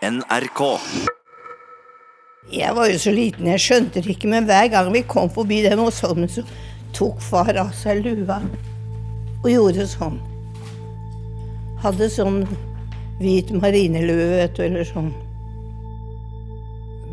NRK. 0.00 0.60
Jeg 2.50 2.72
var 2.72 2.86
jo 2.88 2.98
så 2.98 3.12
liten, 3.12 3.50
jeg 3.52 3.60
skjønte 3.60 4.00
det 4.00 4.14
ikke, 4.14 4.30
men 4.32 4.46
hver 4.48 4.70
gang 4.72 4.88
vi 4.94 5.02
kom 5.04 5.28
forbi 5.28 5.58
den 5.66 5.76
Mossholmen, 5.76 6.30
så 6.32 6.40
tok 6.96 7.20
far 7.20 7.52
av 7.60 7.74
seg 7.76 8.00
lua 8.06 8.38
og 9.42 9.50
gjorde 9.52 9.84
sånn. 9.90 10.16
Hadde 11.84 12.08
sånn 12.12 12.40
hvit 13.20 13.52
marinelue, 13.52 14.30
vet 14.40 14.56
du, 14.56 14.64
eller 14.70 14.88
sånn. 14.88 15.12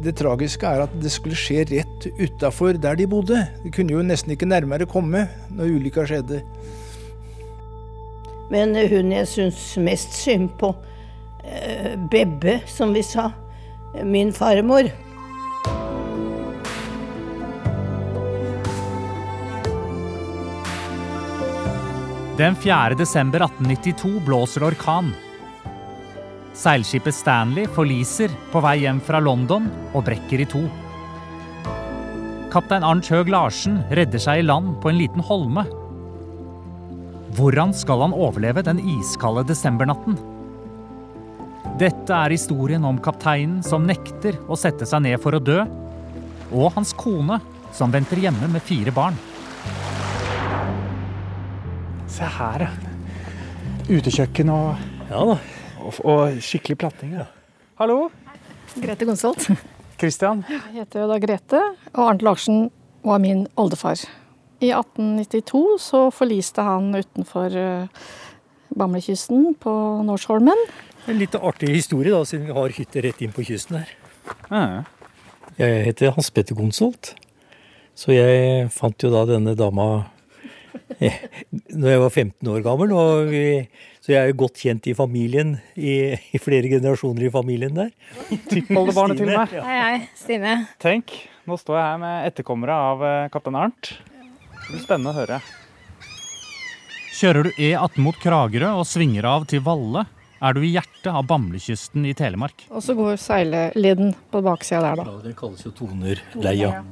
Det 0.07 0.15
tragiske 0.15 0.71
er 0.71 0.87
at 0.87 0.97
det 1.03 1.11
skulle 1.11 1.35
skje 1.35 1.67
rett 1.67 2.07
utafor 2.21 2.79
der 2.79 2.95
de 2.95 3.11
bodde. 3.11 3.43
De 3.65 3.71
kunne 3.73 3.97
jo 3.97 4.05
nesten 4.05 4.31
ikke 4.31 4.47
nærmere 4.47 4.87
komme 4.87 5.25
når 5.51 5.75
ulykka 5.75 6.07
skjedde. 6.07 6.39
Men 8.53 8.77
hun 8.79 9.11
jeg 9.11 9.27
syns 9.27 9.73
mest 9.83 10.15
synd 10.15 10.53
på, 10.61 10.71
Bebbe, 12.11 12.59
som 12.65 12.93
vi 12.93 13.03
sa, 13.03 13.31
min 14.03 14.33
farmor. 14.33 14.89
Den 22.37 22.55
4. 22.55 22.93
desember 22.93 23.39
1892 23.39 24.19
blåser 24.25 24.63
orkan. 24.63 25.13
Seilskipet 26.53 27.15
Stanley 27.15 27.65
forliser 27.73 28.29
på 28.51 28.61
vei 28.61 28.75
hjem 28.83 28.99
fra 29.01 29.17
London 29.21 29.65
og 29.93 30.05
brekker 30.05 30.43
i 30.43 30.45
to. 30.49 30.61
Kaptein 32.53 32.85
Arnt 32.85 33.09
Høeg 33.09 33.33
Larsen 33.33 33.81
redder 33.89 34.21
seg 34.21 34.43
i 34.43 34.45
land 34.45 34.75
på 34.83 34.91
en 34.91 34.99
liten 35.01 35.25
holme. 35.25 35.65
Hvordan 37.37 37.73
skal 37.73 38.05
han 38.05 38.13
overleve 38.13 38.61
den 38.65 38.85
iskalde 38.85 39.47
desembernatten? 39.49 40.17
Dette 41.77 42.09
er 42.09 42.33
historien 42.33 42.81
om 42.89 42.97
kapteinen 42.97 43.59
som 43.61 43.83
nekter 43.85 44.39
å 44.49 44.55
sette 44.57 44.85
seg 44.89 45.03
ned 45.05 45.19
for 45.21 45.37
å 45.37 45.39
dø, 45.43 45.59
og 46.49 46.71
hans 46.73 46.89
kone 46.97 47.37
som 47.75 47.91
venter 47.93 48.17
hjemme 48.17 48.47
med 48.49 48.63
fire 48.65 48.89
barn. 48.95 49.17
Se 52.09 52.25
her, 52.37 52.65
ja. 52.65 52.71
Utekjøkken 53.91 54.49
og, 54.49 54.87
Ja 55.11 55.21
da. 55.29 55.35
og, 55.83 55.99
og 56.01 56.39
skikkelig 56.41 56.79
platting. 56.81 57.13
Ja. 57.19 57.27
Hallo, 57.77 58.07
Grete 58.81 59.05
Gonsolt. 59.05 59.45
Christian. 60.01 60.41
Jeg 60.49 60.79
heter 60.79 61.03
jo 61.03 61.11
da 61.11 61.21
Grete, 61.21 61.61
og 61.93 62.03
Arnt 62.07 62.25
Larsen 62.25 62.71
var 63.05 63.21
min 63.21 63.45
oldefar. 63.53 64.01
I 64.65 64.73
1892 64.73 65.63
så 65.85 66.07
forliste 66.09 66.65
han 66.65 66.89
utenfor 66.97 67.53
uh, 67.53 68.03
Bamlekysten 68.73 69.51
på 69.61 69.77
Norsholmen. 70.09 70.65
En 71.07 71.15
litt 71.15 71.35
artig 71.39 71.69
historie, 71.71 72.11
da, 72.11 72.25
siden 72.27 72.49
vi 72.49 72.55
har 72.57 72.73
hytte 72.75 73.01
rett 73.05 73.21
inn 73.23 73.31
på 73.31 73.45
kysten 73.47 73.79
her. 73.79 73.91
Ja. 74.51 74.63
Jeg 75.55 75.85
heter 75.85 76.11
Hans 76.11 76.27
Petter 76.35 76.57
Gonsolt, 76.57 77.13
så 77.95 78.11
jeg 78.11 78.67
fant 78.75 79.01
jo 79.01 79.09
da 79.13 79.21
denne 79.29 79.53
dama 79.57 79.85
eh, 80.99 81.15
når 81.71 81.93
jeg 81.93 82.01
var 82.01 82.11
15 82.11 82.49
år 82.51 82.65
gammel. 82.65 82.91
Og 82.91 83.31
vi, 83.31 83.43
så 84.03 84.11
jeg 84.11 84.19
er 84.19 84.33
jo 84.33 84.39
godt 84.43 84.59
kjent 84.59 84.89
i 84.91 84.97
familien, 84.97 85.55
i, 85.79 85.95
i 86.35 86.41
flere 86.43 86.67
generasjoner 86.75 87.29
i 87.29 87.31
familien 87.33 87.79
der. 87.79 87.95
Tippoldebarnet 88.51 89.23
til 89.23 89.31
meg. 89.31 89.55
Hei, 89.63 89.79
hei. 89.85 90.03
Stine. 90.19 90.57
Tenk, 90.83 91.15
nå 91.47 91.55
står 91.61 91.79
jeg 91.79 91.87
her 91.87 92.03
med 92.03 92.27
etterkommere 92.33 92.81
av 92.91 93.07
eh, 93.07 93.31
kaptein 93.31 93.61
Arnt. 93.63 93.93
Det 93.95 94.75
blir 94.75 94.83
spennende 94.83 95.15
å 95.15 95.19
høre. 95.21 95.39
Kjører 97.17 97.47
du 97.47 97.55
E18 97.55 98.03
mot 98.03 98.19
Kragerø 98.21 98.75
og 98.83 98.85
svinger 98.85 99.31
av 99.31 99.47
til 99.49 99.63
Valle, 99.65 100.03
er 100.41 100.53
du 100.53 100.61
i 100.63 100.71
hjertet 100.73 101.09
av 101.11 101.25
Bamlekysten 101.29 102.05
i 102.07 102.13
Telemark. 102.17 102.67
Og 102.69 102.83
så 102.83 102.95
går 102.97 103.17
seileliden 103.21 104.13
på 104.31 104.41
baksida 104.45 104.81
der, 104.85 105.01
da. 105.01 105.15
Ja, 105.15 105.23
det 105.25 105.35
kalles 105.39 105.65
jo 105.65 105.73
Tonerleia. 105.75 106.83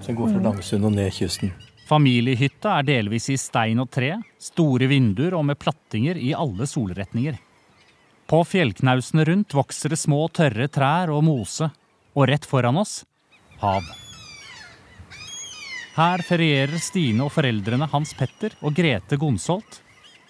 Så 0.00 0.10
den 0.10 0.18
går 0.18 0.34
fra 0.34 0.42
Langsund 0.48 0.88
og 0.88 0.94
ned 0.96 1.14
kysten. 1.16 1.54
Familiehytta 1.88 2.78
er 2.78 2.86
delvis 2.88 3.28
i 3.32 3.36
stein 3.40 3.80
og 3.82 3.90
tre, 3.92 4.14
store 4.40 4.88
vinduer 4.88 5.36
og 5.36 5.44
med 5.50 5.60
plattinger 5.60 6.16
i 6.16 6.32
alle 6.36 6.68
solretninger. 6.68 7.36
På 8.30 8.40
fjellknausene 8.48 9.26
rundt 9.28 9.52
vokser 9.52 9.92
det 9.92 10.00
små, 10.00 10.22
tørre 10.32 10.68
trær 10.72 11.12
og 11.12 11.26
mose, 11.26 11.68
og 12.16 12.28
rett 12.30 12.48
foran 12.48 12.80
oss 12.80 13.02
hav. 13.60 13.84
Her 15.94 16.24
ferierer 16.26 16.80
Stine 16.82 17.22
og 17.26 17.30
foreldrene 17.36 17.86
Hans 17.92 18.14
Petter 18.18 18.56
og 18.64 18.74
Grete 18.74 19.18
Gonsolt, 19.20 19.83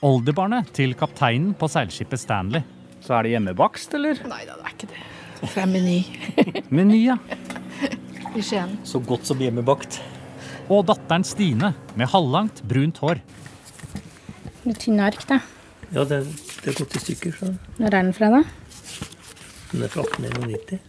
oldebarnet 0.05 0.69
til 0.77 0.93
kapteinen 0.99 1.55
på 1.57 1.69
seilskipet 1.73 2.21
Stanley. 2.21 2.65
Så 3.05 3.17
er 3.17 3.25
det 3.25 3.35
hjemmebakst, 3.35 3.95
eller? 3.97 4.21
Nei 4.29 4.43
da, 4.49 4.57
det 4.59 4.69
er 4.69 4.75
ikke 4.75 4.91
det. 4.93 5.05
Fra 5.45 5.65
Meny 5.69 5.99
Meny, 6.77 6.99
ja. 7.05 7.17
i 8.35 8.43
Skien. 8.45 8.79
Så 8.87 9.01
godt 9.05 9.29
som 9.29 9.41
hjemmebakt. 9.41 9.99
Og 10.73 10.87
datteren 10.89 11.25
Stine 11.29 11.75
med 11.99 12.09
halvlangt, 12.13 12.63
brunt 12.69 13.01
hår. 13.05 13.21
Litt 14.65 14.81
tynne 14.81 15.05
ark, 15.11 15.25
da. 15.29 15.43
Ja, 15.93 16.07
det, 16.09 16.23
det 16.63 16.73
er 16.73 16.79
gått 16.79 16.97
i 16.97 17.03
stykker. 17.03 17.37
Så. 17.37 17.51
Når 17.77 17.89
er 17.91 17.97
den 17.99 18.15
fra, 18.17 18.31
da? 18.33 18.43
Den 19.73 19.85
er 19.85 19.93
fra 19.93 20.05
1891. 20.07 20.81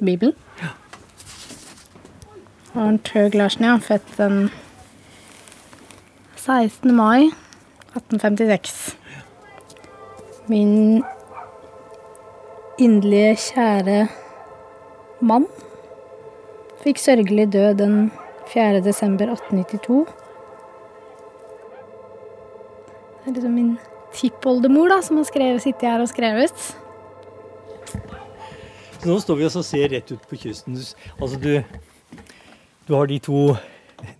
Bibelen? 0.00 0.34
Ja. 0.62 0.74
Arnt 2.76 3.10
Høeg 3.14 3.38
Larsen, 3.38 3.66
ja. 3.68 3.78
Født 3.82 4.10
den 4.18 4.48
16. 6.42 6.90
mai 6.94 7.30
1856. 7.96 8.96
Min 10.52 11.02
inderlige, 12.78 13.34
kjære 13.48 14.00
mann 15.20 15.48
fikk 16.86 17.00
sørgelig 17.02 17.48
død 17.52 17.74
den 17.80 17.94
4. 18.52 18.80
desember 18.84 19.32
1892. 19.32 20.06
Det 23.24 23.30
er 23.30 23.34
liksom 23.34 23.54
min 23.58 23.72
tippoldemor 24.14 24.92
da, 24.92 25.00
som 25.02 25.18
har 25.18 25.26
skrevet, 25.26 25.62
sittet 25.64 25.88
her 25.88 26.04
og 26.04 26.12
skrevet. 26.12 26.66
Nå 29.06 29.18
står 29.22 29.40
vi 29.40 29.48
og 29.48 29.64
ser 29.66 29.90
rett 29.90 30.12
ut 30.12 30.28
på 30.30 30.38
kysten. 30.38 30.78
Altså, 31.18 31.40
du, 31.42 31.62
du 32.86 32.94
har 32.94 33.10
de 33.10 33.18
to, 33.18 33.56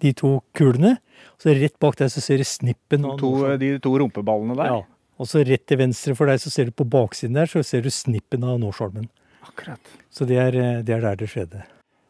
de 0.02 0.12
to 0.12 0.40
kulene, 0.58 0.96
og 1.34 1.46
så 1.46 1.54
rett 1.56 1.76
bak 1.82 1.98
deg 2.00 2.12
så 2.12 2.22
ser 2.24 2.42
du 2.42 2.46
snippen. 2.48 3.04
av 3.04 3.18
To, 3.20 3.32
de 3.60 3.72
to 3.82 3.94
rumpeballene 4.02 4.56
der. 4.58 4.72
Ja. 4.72 4.82
Og 5.16 5.30
så 5.30 5.42
rett 5.48 5.64
til 5.68 5.80
venstre 5.80 6.14
for 6.16 6.28
deg 6.28 6.42
så 6.42 6.52
ser 6.52 6.68
du 6.68 6.76
på 6.76 6.84
baksiden 6.92 7.38
der, 7.38 7.48
så 7.48 7.62
ser 7.64 7.86
du 7.86 7.90
snippen 7.92 8.44
av 8.44 8.58
Norsholmen. 8.60 9.08
Akkurat. 9.46 9.80
Så 10.12 10.26
det 10.28 10.38
er, 10.42 10.56
eh, 10.60 10.82
det 10.84 10.96
er 10.96 11.04
der 11.04 11.16
det 11.16 11.30
skjedde. 11.32 11.62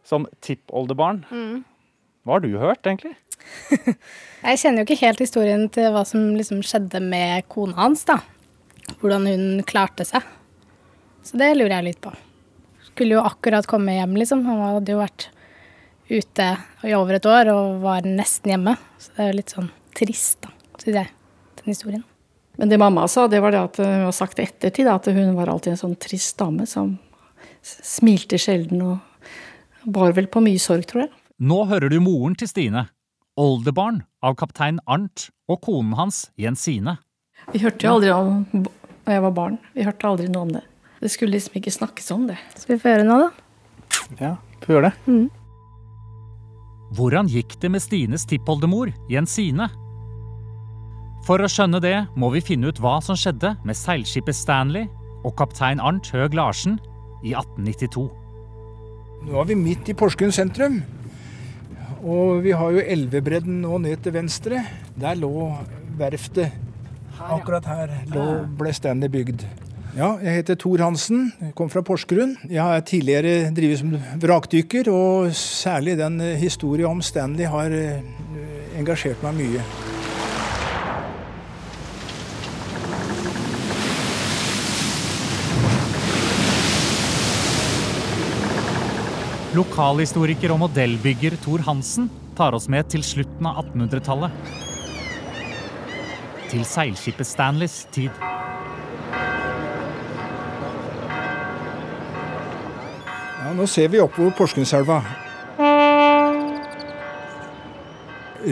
Som 0.07 0.27
tippoldebarn. 0.43 1.25
Hva 2.27 2.39
har 2.39 2.43
du 2.43 2.57
hørt, 2.59 2.83
egentlig? 2.87 3.15
Jeg 4.47 4.59
kjenner 4.59 4.83
jo 4.83 4.87
ikke 4.89 5.05
helt 5.05 5.23
historien 5.23 5.69
til 5.71 5.93
hva 5.95 6.03
som 6.09 6.33
liksom 6.35 6.63
skjedde 6.67 7.03
med 7.03 7.47
kona 7.53 7.79
hans, 7.79 8.03
da. 8.09 8.19
Hvordan 9.03 9.27
hun 9.31 9.47
klarte 9.67 10.07
seg. 10.07 10.25
Så 11.27 11.39
det 11.39 11.53
lurer 11.57 11.81
jeg 11.81 11.87
litt 11.89 12.03
på. 12.05 12.13
Skulle 12.87 13.17
jo 13.17 13.25
akkurat 13.27 13.67
komme 13.67 13.97
hjem, 13.97 14.15
liksom. 14.19 14.45
Han 14.47 14.63
hadde 14.63 14.95
jo 14.95 15.01
vært 15.01 15.27
ute 16.09 16.49
i 16.87 16.95
over 16.97 17.19
et 17.19 17.27
år 17.29 17.51
og 17.53 17.81
var 17.83 18.07
nesten 18.07 18.53
hjemme. 18.53 18.77
Så 19.01 19.15
det 19.15 19.25
er 19.25 19.33
jo 19.33 19.39
litt 19.41 19.55
sånn 19.57 19.71
trist, 19.97 20.39
da, 20.45 20.53
syns 20.83 21.01
jeg, 21.01 21.11
den 21.61 21.73
historien. 21.73 22.05
Men 22.57 22.73
det 22.73 22.79
mamma 22.81 23.05
sa, 23.09 23.27
det 23.29 23.43
var 23.45 23.53
det 23.53 23.61
at 23.61 23.81
hun 23.83 24.07
har 24.07 24.15
sagt 24.17 24.39
i 24.41 24.47
ettertid, 24.47 24.89
at 24.89 25.09
hun 25.13 25.35
var 25.37 25.51
alltid 25.53 25.75
en 25.75 25.83
sånn 25.83 25.97
trist 26.01 26.39
dame 26.41 26.65
som 26.69 26.95
smilte 27.67 28.39
sjelden 28.41 28.81
og 28.87 29.91
bar 29.93 30.15
vel 30.17 30.29
på 30.31 30.41
mye 30.45 30.61
sorg, 30.63 30.87
tror 30.89 31.05
jeg. 31.05 31.13
Nå 31.37 31.65
hører 31.69 31.93
du 31.93 31.99
moren 32.01 32.37
til 32.39 32.49
Stine, 32.49 32.87
oldebarn 33.37 34.01
av 34.25 34.39
kaptein 34.41 34.81
Arnt 34.89 35.29
og 35.53 35.61
konen 35.67 35.93
hans 35.99 36.31
Jensine. 36.41 36.97
Vi 37.53 37.61
hørte 37.61 37.85
jo 37.85 37.97
aldri 37.99 38.15
om 38.15 38.47
da 39.07 39.19
jeg 39.19 39.23
var 39.27 39.35
barn. 39.37 39.59
Vi 39.77 39.85
hørte 39.87 40.09
aldri 40.09 40.31
noe 40.33 40.49
om 40.49 40.55
det. 40.57 40.65
Det 41.03 41.13
skulle 41.13 41.37
liksom 41.37 41.59
ikke 41.61 41.75
snakkes 41.75 42.09
om 42.15 42.25
det. 42.31 42.39
Skal 42.57 42.75
vi 42.75 42.81
få 42.81 42.95
høre 42.95 43.05
nå, 43.07 43.19
da? 43.27 43.29
Ja, 44.19 44.33
få 44.65 44.79
gjøre 44.79 44.91
det. 44.91 45.19
Hvordan 46.95 47.27
gikk 47.27 47.57
det 47.59 47.71
med 47.75 47.83
Stines 47.83 48.27
tippoldemor 48.31 48.93
Jensine? 49.11 49.67
For 51.27 51.43
å 51.43 51.49
skjønne 51.51 51.81
det 51.83 51.97
må 52.15 52.31
vi 52.31 52.45
finne 52.45 52.71
ut 52.71 52.79
hva 52.79 53.01
som 53.03 53.19
skjedde 53.19 53.57
med 53.67 53.75
seilskipet 53.75 54.37
Stanley 54.39 54.87
og 55.27 55.35
kaptein 55.41 55.83
Arnt 55.83 56.13
Høeg 56.15 56.37
Larsen 56.39 56.79
i 57.27 57.35
1892. 57.35 58.07
Nå 59.27 59.41
er 59.41 59.49
vi 59.51 59.59
midt 59.59 59.91
i 59.91 59.97
Porsgrunn 59.99 60.35
sentrum. 60.35 60.79
Og 62.07 62.45
vi 62.45 62.53
har 62.55 62.77
jo 62.77 62.85
Elvebredden 62.95 63.59
nå 63.65 63.81
ned 63.83 64.05
til 64.05 64.15
venstre. 64.15 64.63
Der 64.95 65.19
lå 65.19 65.33
verftet. 65.99 66.55
Akkurat 67.17 67.67
her 67.67 67.95
lå, 68.13 68.27
ble 68.61 68.71
Stanley 68.77 69.11
bygd. 69.11 69.43
Ja, 69.97 70.11
jeg 70.21 70.43
heter 70.43 70.59
Tor 70.61 70.83
Hansen, 70.85 71.31
jeg 71.41 71.55
kom 71.57 71.71
fra 71.73 71.81
Porsgrunn. 71.81 72.35
Jeg 72.51 72.61
har 72.61 72.83
tidligere 72.85 73.47
drevet 73.57 73.79
som 73.81 73.95
vrakdykker, 74.21 74.91
og 74.93 75.31
særlig 75.33 75.95
den 75.97 76.21
historien 76.37 76.91
om 76.91 77.01
Stanley 77.01 77.49
har 77.49 77.73
eh, 77.73 78.05
engasjert 78.77 79.25
meg 79.25 79.39
mye. 79.41 79.65
Lokalhistoriker 89.57 90.53
og 90.53 90.67
modellbygger 90.67 91.41
Thor 91.41 91.65
Hansen 91.65 92.13
tar 92.37 92.53
oss 92.53 92.69
med 92.69 92.93
til 92.93 93.01
slutten 93.01 93.49
av 93.49 93.65
1800-tallet. 93.65 94.41
Til 96.53 96.69
seilskipet 96.69 97.33
Stanleys 97.33 97.87
tid. 97.97 98.27
Ja, 103.47 103.53
nå 103.55 103.63
ser 103.71 103.87
vi 103.93 104.01
oppover 104.03 104.33
Porsgrunnselva. 104.35 104.97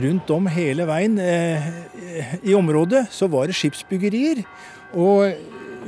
Rundt 0.04 0.28
om 0.30 0.44
hele 0.54 0.84
veien 0.86 1.16
eh, 1.18 1.64
i 2.46 2.54
området 2.54 3.00
så 3.10 3.26
var 3.32 3.50
det 3.50 3.56
skipsbyggerier. 3.58 4.44
Og 4.94 5.34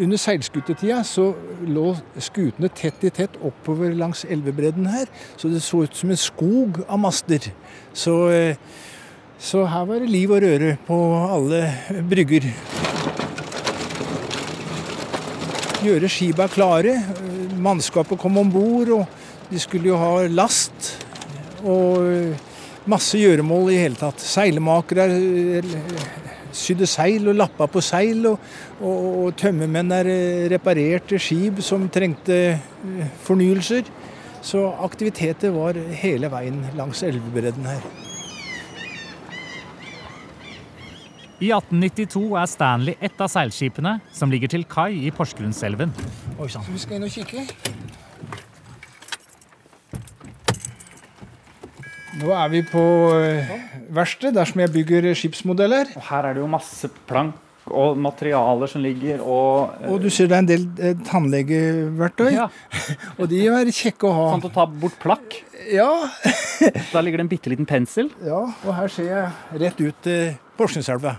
under 0.03 0.19
seilskutetida 0.19 1.05
så 1.06 1.29
lå 1.70 1.93
skutene 2.19 2.73
tett 2.75 3.06
i 3.06 3.12
tett 3.14 3.38
oppover 3.47 3.94
langs 3.94 4.25
elvebredden 4.26 4.91
her. 4.91 5.06
Så 5.38 5.53
det 5.55 5.62
så 5.62 5.85
ut 5.87 5.94
som 5.94 6.11
en 6.11 6.23
skog 6.25 6.82
av 6.88 6.99
master. 7.05 7.47
Så, 7.94 8.17
eh, 8.35 8.58
så 9.38 9.69
her 9.70 9.87
var 9.87 10.03
det 10.03 10.11
liv 10.11 10.35
og 10.35 10.43
røre 10.43 10.75
på 10.91 10.99
alle 11.31 11.62
brygger. 12.11 12.50
Gjøre 15.87 16.11
skiba 16.11 16.50
klare. 16.50 16.99
Mannskapet 17.62 18.20
kom 18.20 18.38
om 18.41 18.50
bord, 18.53 18.93
og 19.00 19.50
de 19.50 19.61
skulle 19.62 19.91
jo 19.91 19.99
ha 20.00 20.26
last. 20.29 20.93
Og 21.64 22.35
masse 22.87 23.19
gjøremål 23.19 23.73
i 23.75 23.81
hele 23.81 23.99
tatt. 23.99 24.23
Seilmakere 24.23 25.08
sydde 26.56 26.88
seil 26.88 27.29
og 27.29 27.37
lappa 27.37 27.69
på 27.69 27.82
seil, 27.85 28.25
og, 28.31 28.41
og, 28.81 29.06
og 29.26 29.37
tømmermenn 29.41 29.93
er 29.99 30.11
reparerte 30.53 31.20
skip 31.20 31.61
som 31.64 31.88
trengte 31.93 32.58
fornyelser. 33.26 33.88
Så 34.47 34.62
aktiviteter 34.87 35.55
var 35.55 35.79
hele 36.03 36.31
veien 36.32 36.62
langs 36.79 37.03
elvebredden 37.06 37.67
her. 37.67 38.06
I 41.37 41.50
1892 41.53 42.31
er 42.41 42.47
Stanley 42.49 42.94
ett 43.05 43.21
av 43.21 43.29
seilskipene 43.29 43.99
som 44.17 44.31
ligger 44.33 44.49
til 44.49 44.62
kai 44.65 45.03
i 45.05 45.11
Porsgrunnselven. 45.12 45.91
Oi 46.41 46.47
sann. 46.49 46.65
Vi 46.73 46.81
skal 46.81 46.97
inn 46.97 47.05
og 47.05 47.12
kikke. 47.12 47.43
Nå 52.23 52.31
er 52.33 52.49
vi 52.55 52.62
på 52.65 52.85
verkstedet, 53.93 54.33
der 54.38 54.49
som 54.49 54.62
jeg 54.65 54.73
bygger 54.79 55.11
skipsmodeller. 55.12 55.91
Og 56.00 56.06
her 56.09 56.31
er 56.31 56.38
det 56.38 56.41
jo 56.41 56.49
masse 56.49 56.88
plank 57.11 57.43
og 57.67 57.99
materialer 57.99 58.71
som 58.71 58.81
ligger, 58.81 59.21
og 59.21 59.77
Og 59.91 60.00
du 60.00 60.09
ser 60.09 60.31
det 60.31 60.37
er 60.37 60.43
en 60.44 60.49
del 60.49 60.67
eh, 60.79 60.97
tannlegeverktøy. 61.05 62.31
Ja. 62.31 62.47
og 63.19 63.29
de 63.29 63.43
er 63.50 63.73
kjekke 63.75 64.09
å 64.09 64.15
ha. 64.15 64.27
Sånn 64.32 64.47
til 64.47 64.53
å 64.55 64.56
ta 64.56 64.67
bort 64.71 64.97
plakk. 65.03 65.37
Ja. 65.69 65.91
Da 66.94 67.03
ligger 67.05 67.21
det 67.21 67.27
en 67.27 67.32
bitte 67.35 67.53
liten 67.53 67.69
pensel. 67.69 68.09
ja. 68.25 68.47
Og 68.65 68.73
her 68.73 68.89
ser 68.89 69.11
jeg 69.11 69.61
rett 69.61 69.82
ut 69.82 69.99
til 70.06 70.37
Porsgrunnselva. 70.56 71.17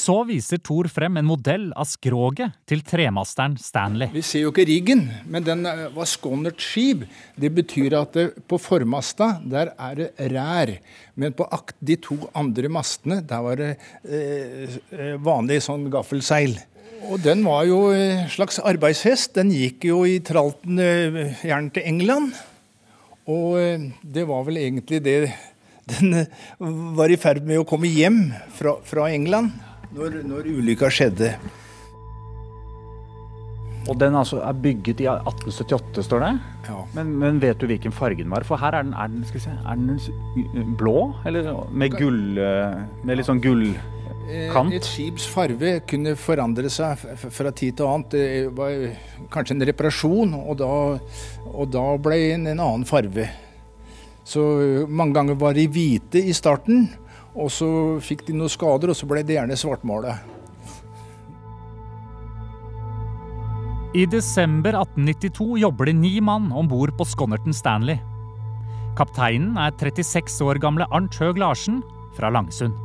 Så 0.00 0.14
viser 0.24 0.60
Thor 0.62 0.86
frem 0.88 1.18
en 1.18 1.26
modell 1.26 1.66
av 1.78 1.88
skroget 1.90 2.54
til 2.70 2.82
tremasteren 2.86 3.56
Stanley. 3.60 4.12
Vi 4.14 4.22
ser 4.24 4.44
jo 4.44 4.52
ikke 4.52 4.68
riggen, 4.68 5.02
men 5.28 5.44
den 5.44 5.66
eh, 5.66 5.88
var 5.92 6.08
skånert 6.08 6.62
skip. 6.62 7.02
Det 7.34 7.50
betyr 7.56 7.96
at 7.98 8.14
det, 8.14 8.26
på 8.48 8.58
formasta 8.62 9.32
der 9.42 9.72
er 9.74 9.98
det 9.98 10.30
rær. 10.30 10.76
Men 11.18 11.34
på 11.36 11.48
akt, 11.52 11.76
de 11.82 11.98
to 12.00 12.20
andre 12.38 12.70
mastene 12.72 13.20
der 13.26 13.44
var 13.44 13.60
det 13.60 13.70
eh, 14.06 14.78
eh, 14.94 15.14
vanlig 15.20 15.60
sånn 15.66 15.90
gaffelseil. 15.92 16.54
Og 17.10 17.20
den 17.24 17.42
var 17.46 17.64
jo 17.66 17.88
en 17.96 18.26
slags 18.30 18.60
arbeidshest. 18.62 19.34
Den 19.38 19.50
gikk 19.54 19.88
jo 19.88 20.04
i 20.06 20.18
tralten 20.24 20.78
eh, 20.78 21.36
gjerne 21.42 21.74
til 21.74 21.86
England. 21.90 22.34
Og 23.30 23.56
eh, 23.60 23.88
det 24.02 24.26
var 24.28 24.44
vel 24.46 24.60
egentlig 24.60 25.00
det 25.04 25.18
den 25.98 26.22
eh, 26.22 26.38
var 26.98 27.12
i 27.12 27.18
ferd 27.20 27.42
med 27.46 27.60
å 27.62 27.66
komme 27.68 27.90
hjem 27.90 28.22
fra, 28.56 28.76
fra 28.86 29.10
England 29.12 29.52
når, 29.96 30.20
når 30.28 30.46
ulykka 30.52 30.90
skjedde. 30.92 31.34
Og 33.90 33.96
den 33.98 34.14
altså 34.14 34.38
er 34.44 34.58
bygget 34.60 35.00
i 35.02 35.06
1878, 35.10 36.04
står 36.06 36.22
det. 36.22 36.32
Ja. 36.68 36.82
Men, 36.94 37.14
men 37.18 37.40
vet 37.42 37.58
du 37.58 37.66
hvilken 37.66 37.94
farge 37.96 38.22
den 38.22 38.30
var? 38.30 38.44
For 38.46 38.60
her 38.60 38.76
er 38.76 38.86
den, 38.86 38.92
er 38.94 39.08
den, 39.10 39.24
se, 39.26 39.50
er 39.50 39.80
den 39.80 40.76
blå? 40.78 41.10
Eller 41.26 41.48
med 41.72 41.96
gull 41.98 42.38
eh, 42.38 42.76
Med 43.02 43.18
litt 43.18 43.28
sånn 43.30 43.42
gull... 43.42 43.72
Eh, 44.30 44.54
Et 44.76 44.86
skips 44.86 45.24
farge 45.26 45.80
kunne 45.90 46.12
forandre 46.14 46.70
seg 46.70 47.00
fra 47.18 47.50
tid 47.50 47.80
til 47.80 47.88
annet. 47.88 48.14
Det 48.14 48.52
var 48.54 49.24
kanskje 49.32 49.56
en 49.56 49.66
reparasjon, 49.72 50.36
og 50.38 50.60
da, 50.60 50.72
og 51.50 51.72
da 51.72 51.86
ble 51.98 52.20
det 52.20 52.34
en, 52.36 52.46
en 52.52 52.62
annen 52.68 52.86
farve. 52.86 53.26
Så 54.30 54.42
eh, 54.62 54.88
mange 54.88 55.16
ganger 55.16 55.38
var 55.38 55.56
de 55.58 55.66
hvite 55.70 56.20
i 56.22 56.34
starten, 56.36 56.84
og 57.34 57.50
så 57.50 57.70
fikk 58.04 58.28
de 58.28 58.36
noen 58.38 58.52
skader, 58.52 58.92
og 58.92 58.98
så 58.98 59.08
ble 59.10 59.24
det 59.26 59.38
gjerne 59.38 59.58
svartmala. 59.58 60.18
I 63.90 64.04
desember 64.06 64.76
1892 64.78 65.56
jobber 65.64 65.90
det 65.90 65.96
ni 65.98 66.12
mann 66.22 66.52
om 66.54 66.68
bord 66.70 66.92
på 66.94 67.06
Sconnerton 67.10 67.56
Stanley. 67.56 67.98
Kapteinen 68.98 69.58
er 69.58 69.74
36 69.74 70.38
år 70.46 70.60
gamle 70.62 70.86
Arnt 70.94 71.18
Høeg 71.18 71.40
Larsen 71.42 71.80
fra 72.14 72.30
Langsund. 72.30 72.76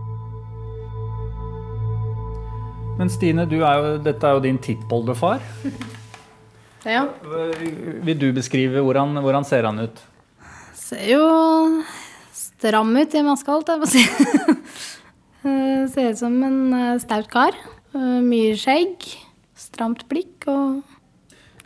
Men 2.97 3.11
Stine, 3.11 3.45
du 3.45 3.59
er 3.59 3.77
jo, 3.77 3.93
dette 4.01 4.25
er 4.25 4.37
jo 4.37 4.41
din 4.47 4.57
tippoldefar. 4.57 5.43
Ja. 6.85 7.05
Vil 8.05 8.17
du 8.21 8.31
beskrive 8.33 8.81
hvordan, 8.85 9.19
hvordan 9.21 9.45
ser 9.45 9.67
han 9.67 9.81
ut? 9.85 10.01
Ser 10.85 11.01
jo 11.09 11.21
stram 12.35 12.91
ut 12.99 13.13
i 13.17 13.23
maska, 13.25 13.55
holdt 13.55 13.71
jeg 13.73 13.81
på 13.81 13.87
å 13.87 13.93
si. 13.95 14.05
Eh, 15.45 15.83
Ser 15.93 16.07
ut 16.09 16.17
som 16.17 16.33
en 16.41 16.73
eh, 16.73 16.95
staut 16.97 17.27
kar. 17.29 17.53
Eh, 17.93 18.15
Mye 18.25 18.55
skjegg, 18.57 19.03
stramt 19.53 20.01
blikk 20.09 20.47
og 20.49 20.79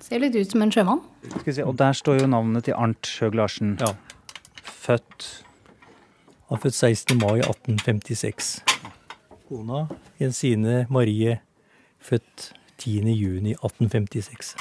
ser 0.03 0.19
litt 0.19 0.35
ut 0.35 0.51
som 0.51 0.65
en 0.65 0.73
sjømann. 0.75 0.99
Skal 1.29 1.45
vi 1.45 1.53
se, 1.55 1.63
og 1.63 1.77
der 1.79 1.95
står 1.95 2.19
jo 2.19 2.27
navnet 2.27 2.67
til 2.67 2.75
Arnt 2.75 3.07
Sjøg 3.07 3.37
Larsen. 3.39 3.77
Ja. 3.79 3.93
Født 4.67 5.29
Han 6.49 6.57
er 6.59 6.63
født 6.65 6.75
16. 6.75 7.21
mai 7.23 7.37
1856. 7.39 8.51
Kona 9.47 9.85
Jensine 10.19 10.81
Marie, 10.91 11.37
født 12.03 12.49
10. 12.83 13.13
juni 13.15 13.55
1856. 13.55 14.57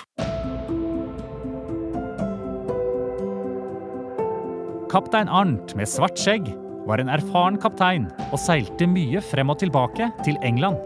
Kaptein 4.88 5.28
Arnt 5.28 5.74
med 5.76 5.84
svart 5.84 6.16
skjegg 6.16 6.46
var 6.88 7.02
en 7.02 7.10
erfaren 7.12 7.58
kaptein 7.60 8.06
og 8.30 8.38
seilte 8.40 8.86
mye 8.88 9.20
frem 9.20 9.52
og 9.52 9.58
tilbake 9.60 10.06
til 10.24 10.38
England. 10.40 10.78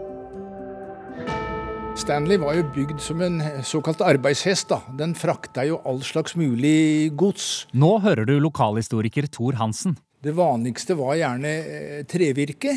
Stanley 1.95 2.35
var 2.41 2.57
jo 2.57 2.65
bygd 2.75 2.99
som 2.99 3.23
en 3.23 3.39
såkalt 3.63 4.03
arbeidshest. 4.03 4.67
da. 4.73 4.81
Den 4.99 5.15
frakta 5.15 5.63
jo 5.63 5.79
all 5.87 6.03
slags 6.03 6.35
mulig 6.35 7.15
gods. 7.15 7.67
Nå 7.71 7.93
hører 8.03 8.27
du 8.27 8.35
lokalhistoriker 8.43 9.29
Thor 9.31 9.55
Hansen. 9.55 9.95
Det 10.19 10.35
vanligste 10.35 10.99
var 10.99 11.15
gjerne 11.21 11.55
eh, 11.63 12.03
trevirke. 12.03 12.75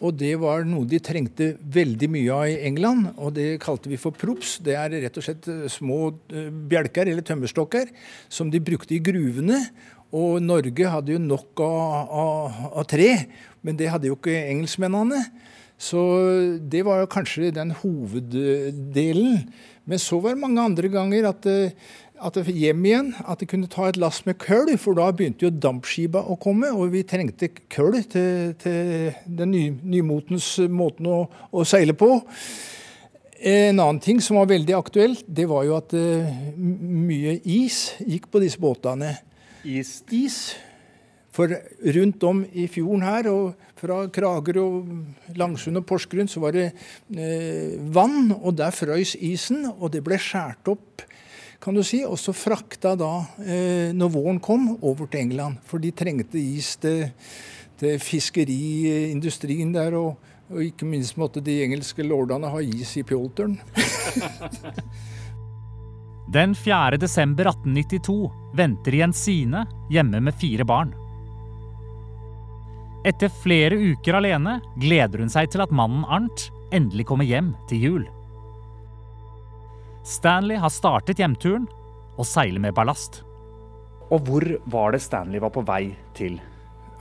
Og 0.00 0.14
det 0.16 0.32
var 0.40 0.62
noe 0.64 0.86
de 0.88 0.96
trengte 1.02 1.54
veldig 1.60 2.08
mye 2.08 2.32
av 2.32 2.46
i 2.48 2.60
England, 2.64 3.10
og 3.20 3.34
det 3.36 3.58
kalte 3.60 3.90
vi 3.90 3.98
for 4.00 4.16
props. 4.16 4.56
Det 4.64 4.72
er 4.78 4.94
rett 5.02 5.18
og 5.18 5.26
slett 5.26 5.48
eh, 5.50 5.66
små 5.68 5.98
eh, 6.30 6.48
bjelker 6.48 7.10
eller 7.10 7.26
tømmerstokker 7.26 7.90
som 8.32 8.52
de 8.52 8.62
brukte 8.64 8.96
i 8.96 9.02
gruvene. 9.04 9.58
Og 10.16 10.42
Norge 10.42 10.90
hadde 10.90 11.14
jo 11.14 11.22
nok 11.22 11.62
av, 11.62 12.10
av, 12.10 12.60
av 12.82 12.86
tre, 12.90 13.12
men 13.62 13.78
det 13.78 13.90
hadde 13.92 14.10
jo 14.10 14.18
ikke 14.18 14.34
engelskmennene. 14.50 15.22
Så 15.80 16.00
det 16.60 16.82
var 16.84 17.00
jo 17.00 17.10
kanskje 17.10 17.54
den 17.56 17.72
hoveddelen. 17.80 19.44
Men 19.88 20.02
så 20.02 20.18
var 20.20 20.34
det 20.34 20.42
mange 20.42 20.60
andre 20.62 20.90
ganger 20.92 21.30
at, 21.30 21.46
eh, 21.48 21.72
at 22.20 22.36
det 22.36 22.52
hjem 22.52 22.82
igjen, 22.84 23.08
at 23.24 23.40
de 23.40 23.48
kunne 23.48 23.70
ta 23.70 23.86
et 23.88 23.98
lass 24.00 24.20
med 24.26 24.36
køll, 24.42 24.74
for 24.78 24.98
da 24.98 25.08
begynte 25.14 25.46
jo 25.46 25.54
dampskipa 25.54 26.20
å 26.20 26.36
komme, 26.42 26.68
og 26.74 26.92
vi 26.92 27.06
trengte 27.08 27.48
køll 27.72 27.96
til, 28.12 28.52
til 28.60 29.14
den 29.24 29.54
ny, 29.54 29.64
nymotens 29.96 30.52
måten 30.68 31.08
å, 31.08 31.22
å 31.48 31.64
seile 31.64 31.96
på. 31.96 32.20
En 33.40 33.80
annen 33.80 34.02
ting 34.04 34.20
som 34.20 34.36
var 34.36 34.50
veldig 34.50 34.76
aktuelt, 34.76 35.24
det 35.24 35.48
var 35.48 35.64
jo 35.64 35.78
at 35.78 35.96
eh, 35.96 36.28
mye 36.60 37.38
is 37.48 37.94
gikk 38.04 38.28
på 38.28 38.42
disse 38.42 38.60
båtene. 38.60 39.14
Is. 39.64 40.56
For 41.30 41.52
rundt 41.94 42.24
om 42.26 42.40
i 42.52 42.66
fjorden 42.66 43.04
her, 43.06 43.28
og 43.30 43.76
fra 43.78 44.00
Kragerø 44.10 44.62
og 44.64 45.36
Langsund 45.38 45.78
og 45.78 45.86
Porsgrunn, 45.86 46.28
så 46.28 46.42
var 46.42 46.56
det 46.56 46.66
eh, 47.14 47.76
vann, 47.94 48.32
og 48.34 48.56
der 48.58 48.74
frøys 48.74 49.14
isen, 49.14 49.62
og 49.70 49.92
det 49.94 50.02
ble 50.04 50.18
skåret 50.18 50.72
opp, 50.72 51.04
kan 51.60 51.76
du 51.76 51.84
si, 51.84 52.00
og 52.02 52.18
så 52.18 52.34
frakta 52.34 52.96
da, 52.98 53.12
eh, 53.44 53.92
når 53.94 54.12
våren 54.16 54.42
kom, 54.42 54.72
over 54.80 55.06
til 55.06 55.26
England. 55.26 55.60
For 55.68 55.78
de 55.78 55.92
trengte 55.94 56.40
is 56.40 56.74
til, 56.80 57.06
til 57.78 58.02
fiskeriindustrien 58.02 59.76
der, 59.76 59.94
og, 60.00 60.34
og 60.50 60.64
ikke 60.66 60.88
minst 60.88 61.20
måtte 61.20 61.44
de 61.44 61.60
engelske 61.62 62.02
lordene 62.02 62.50
ha 62.50 62.64
is 62.64 62.96
i 62.98 63.06
pjolteren. 63.06 63.60
Den 66.32 66.54
4. 66.54 66.96
desember 66.96 67.44
1892 67.44 68.32
venter 68.54 68.94
Jensine 68.94 69.64
hjemme 69.90 70.20
med 70.22 70.34
fire 70.38 70.62
barn. 70.64 70.92
Etter 73.02 73.32
flere 73.42 73.74
uker 73.74 74.14
alene 74.14 74.60
gleder 74.78 75.24
hun 75.24 75.32
seg 75.32 75.50
til 75.50 75.64
at 75.64 75.74
mannen 75.74 76.04
Arnt 76.06 76.44
endelig 76.70 77.08
kommer 77.10 77.26
hjem 77.26 77.48
til 77.66 77.82
jul. 77.82 78.06
Stanley 80.06 80.60
har 80.62 80.70
startet 80.70 81.18
hjemturen 81.18 81.66
og 82.14 82.28
seiler 82.30 82.62
med 82.62 82.78
ballast. 82.78 83.24
Og 84.14 84.22
hvor 84.28 84.46
var 84.70 84.94
det 84.94 85.02
Stanley 85.02 85.42
var 85.42 85.50
på 85.50 85.66
vei 85.66 85.96
til? 86.14 86.38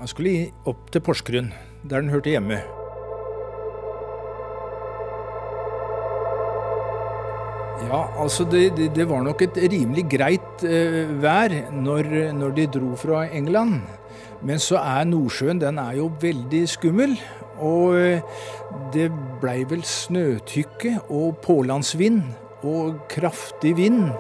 Han 0.02 0.10
skulle 0.10 0.50
opp 0.66 0.90
til 0.90 1.06
Porsgrunn, 1.06 1.54
der 1.86 2.02
den 2.02 2.10
hørte 2.10 2.34
hjemme. 2.34 2.64
Ja, 7.90 8.04
altså 8.22 8.44
det, 8.46 8.76
det, 8.78 8.92
det, 8.94 9.06
var 9.10 9.24
nok 9.26 9.42
et 9.42 9.56
rimelig 9.72 10.04
greit 10.12 10.62
uh, 10.62 11.10
vær 11.24 11.56
når, 11.74 12.10
når, 12.38 12.52
de 12.54 12.66
dro 12.76 12.92
fra 12.94 13.24
England. 13.34 13.80
Men 14.46 14.62
så 14.62 14.78
er 14.78 15.08
Nordsjøen 15.10 15.58
den 15.58 15.82
er 15.82 15.96
jo 15.98 16.12
veldig 16.22 16.62
skummel. 16.70 17.16
Og 17.58 17.98
uh, 17.98 18.44
det 18.94 19.10
blei 19.42 19.64
vel 19.72 19.82
snøtykke 19.82 21.00
og 21.10 21.42
pålandsvind 21.42 22.22
og 22.62 23.02
kraftig 23.10 23.74
vind. 23.82 24.12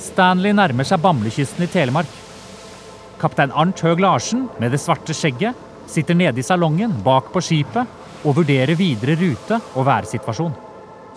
Stanley 0.00 0.56
nærmer 0.56 0.88
seg 0.88 1.04
Bamlekysten 1.04 1.68
i 1.68 1.72
Telemark. 1.76 2.21
Kaptein 3.22 3.52
Arnt 3.54 3.78
Høeg 3.84 4.00
Larsen 4.02 4.48
med 4.58 4.72
det 4.74 4.80
svarte 4.82 5.14
skjegget 5.14 5.54
sitter 5.86 6.16
nede 6.18 6.40
i 6.42 6.46
salongen 6.46 6.96
bak 7.04 7.28
på 7.30 7.38
skipet 7.44 8.26
og 8.26 8.34
vurderer 8.40 8.74
videre 8.74 9.14
rute 9.20 9.60
og 9.76 9.86
værsituasjon. 9.86 10.56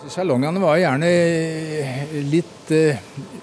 Salongene 0.06 0.62
var 0.62 0.78
gjerne 0.78 1.08
litt 2.30 2.70
uh, 2.70 3.00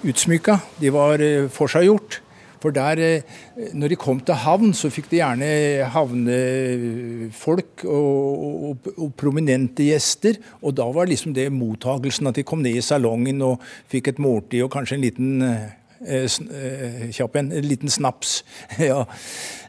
utsmykka. 0.07 0.55
De 0.79 0.93
var 0.95 1.19
uh, 1.19 1.49
forseggjort. 1.51 2.21
For 2.63 2.71
der, 2.71 3.01
uh, 3.03 3.67
når 3.75 3.91
de 3.91 3.99
kom 3.99 4.21
til 4.23 4.39
havn, 4.45 4.71
så 4.71 4.91
fikk 4.93 5.11
de 5.11 5.19
gjerne 5.19 5.51
havnefolk 5.91 7.83
og, 7.83 8.47
og, 8.69 8.91
og, 8.95 9.09
prominente 9.19 9.89
gjester. 9.89 10.39
Og 10.63 10.77
da 10.79 10.87
var 10.95 11.11
liksom 11.11 11.35
det 11.35 11.49
mottagelsen, 11.51 12.31
at 12.31 12.39
de 12.39 12.47
kom 12.47 12.63
ned 12.63 12.79
i 12.79 12.85
salongen 12.85 13.43
og 13.43 13.59
fikk 13.91 14.13
et 14.13 14.23
måltid 14.23 14.63
og 14.63 14.71
kanskje 14.77 15.01
en 15.01 15.07
liten 15.09 15.31
Eh, 15.43 15.63
eh, 15.63 15.82
kjapp 16.03 17.35
en, 17.39 17.51
en 17.55 17.67
liten 17.67 17.91
snaps. 17.91 18.41
ja. 18.89 19.03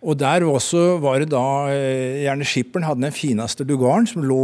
Og 0.05 0.19
der 0.21 0.45
også 0.45 0.99
var 1.03 1.23
det 1.23 1.31
da 1.33 1.45
eh, 1.73 2.23
gjerne 2.25 2.47
skipperen 2.49 2.87
hadde 2.89 3.07
den 3.07 3.15
fineste 3.17 3.67
lugaren 3.69 4.09
som 4.09 4.25
lå 4.27 4.41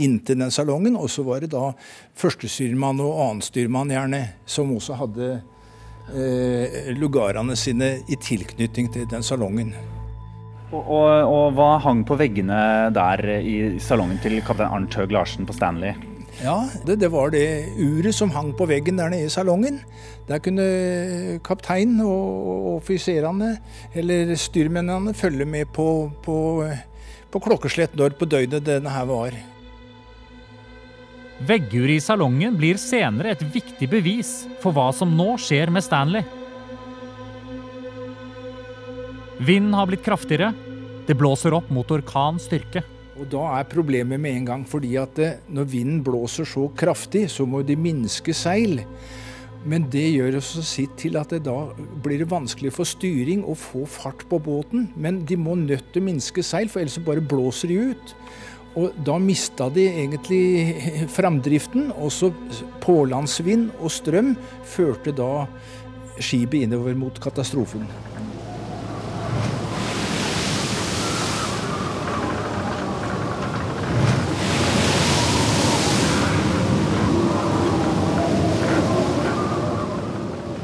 inntil 0.00 0.40
den 0.40 0.54
salongen. 0.54 0.96
Og 0.96 1.10
så 1.12 1.24
var 1.26 1.42
det 1.44 1.52
da 1.52 1.70
førstestyrmann 2.18 3.02
og 3.04 3.18
annenstyrmann 3.28 3.92
gjerne 3.92 4.22
som 4.48 4.72
også 4.76 5.00
hadde 5.02 5.32
eh, 6.14 6.92
lugarene 6.96 7.56
sine 7.58 7.98
i 8.08 8.20
tilknytning 8.20 8.92
til 8.94 9.08
den 9.10 9.26
salongen. 9.26 9.74
Og, 10.72 10.80
og, 10.80 11.08
og, 11.28 11.50
hva 11.58 11.74
hang 11.84 12.00
på 12.08 12.16
veggene 12.16 12.88
der 12.96 13.20
i 13.42 13.56
salongen 13.82 14.22
til 14.24 14.38
kaptein 14.40 14.72
Arnt 14.72 14.96
Høeg 14.96 15.12
Larsen 15.12 15.44
på 15.44 15.56
Stanley? 15.56 15.92
Ja, 16.40 16.56
det, 16.86 16.96
det, 17.02 17.10
var 17.12 17.30
det 17.34 17.44
uret 17.76 18.16
som 18.16 18.32
hang 18.32 18.52
på 18.56 18.66
veggen 18.70 18.96
der 18.96 19.12
nede 19.12 19.28
i 19.28 19.32
salongen. 19.32 19.82
Der 20.28 20.40
kunne 20.40 21.38
kapteinen 21.44 22.00
og 22.06 22.78
offiserene, 22.78 23.56
eller 23.94 24.32
styrmennene, 24.40 25.12
følge 25.14 25.44
med 25.44 25.68
på, 25.76 26.08
på, 26.24 26.36
på 27.30 27.42
klokkeslett 27.44 27.98
når 27.98 28.16
på 28.16 28.30
døgnet 28.30 28.64
denne 28.64 28.94
her 28.94 29.08
var. 29.10 29.36
Vegguret 31.42 31.98
i 31.98 32.02
salongen 32.02 32.56
blir 32.56 32.78
senere 32.78 33.34
et 33.34 33.42
viktig 33.42 33.88
bevis 33.90 34.30
for 34.62 34.74
hva 34.74 34.88
som 34.94 35.12
nå 35.18 35.34
skjer 35.42 35.72
med 35.74 35.84
Stanley. 35.84 36.22
Vinden 39.42 39.74
har 39.74 39.88
blitt 39.90 40.04
kraftigere. 40.06 40.52
Det 41.06 41.16
blåser 41.18 41.54
opp 41.56 41.70
mot 41.74 41.88
orkanstyrke. 41.90 42.84
Og 43.20 43.28
Da 43.28 43.42
er 43.58 43.68
problemet 43.68 44.20
med 44.20 44.36
en 44.36 44.46
gang 44.46 44.62
fordi 44.68 44.94
at 44.96 45.18
når 45.52 45.68
vinden 45.68 46.00
blåser 46.04 46.48
så 46.48 46.68
kraftig, 46.76 47.28
så 47.30 47.44
må 47.46 47.62
de 47.62 47.76
minske 47.76 48.32
seil. 48.34 48.80
Men 49.64 49.84
det 49.92 50.08
gjør 50.16 50.40
også 50.40 50.62
sitt 50.66 50.96
til 50.98 51.18
at 51.20 51.30
det 51.30 51.44
da 51.46 51.68
blir 52.02 52.22
det 52.22 52.30
vanskelig 52.30 52.72
for 52.74 52.88
styring 52.88 53.44
å 53.46 53.54
få 53.54 53.84
fart 53.86 54.24
på 54.30 54.40
båten. 54.42 54.88
Men 54.96 55.22
de 55.28 55.36
må 55.38 55.54
nødt 55.54 55.92
til 55.92 56.02
å 56.02 56.08
minske 56.08 56.42
seil, 56.42 56.72
for 56.72 56.82
ellers 56.82 56.98
bare 57.04 57.22
blåser 57.22 57.70
de 57.70 57.92
ut. 57.92 58.14
Og 58.80 58.96
da 59.04 59.18
mista 59.20 59.68
de 59.70 59.84
egentlig 59.92 61.06
framdriften. 61.16 61.92
Også 61.92 62.32
pålandsvind 62.82 63.70
og 63.78 63.92
strøm 63.92 64.34
førte 64.64 65.14
da 65.14 65.46
skipet 66.18 66.64
innover 66.64 66.96
mot 66.98 67.22
katastrofen. 67.22 67.86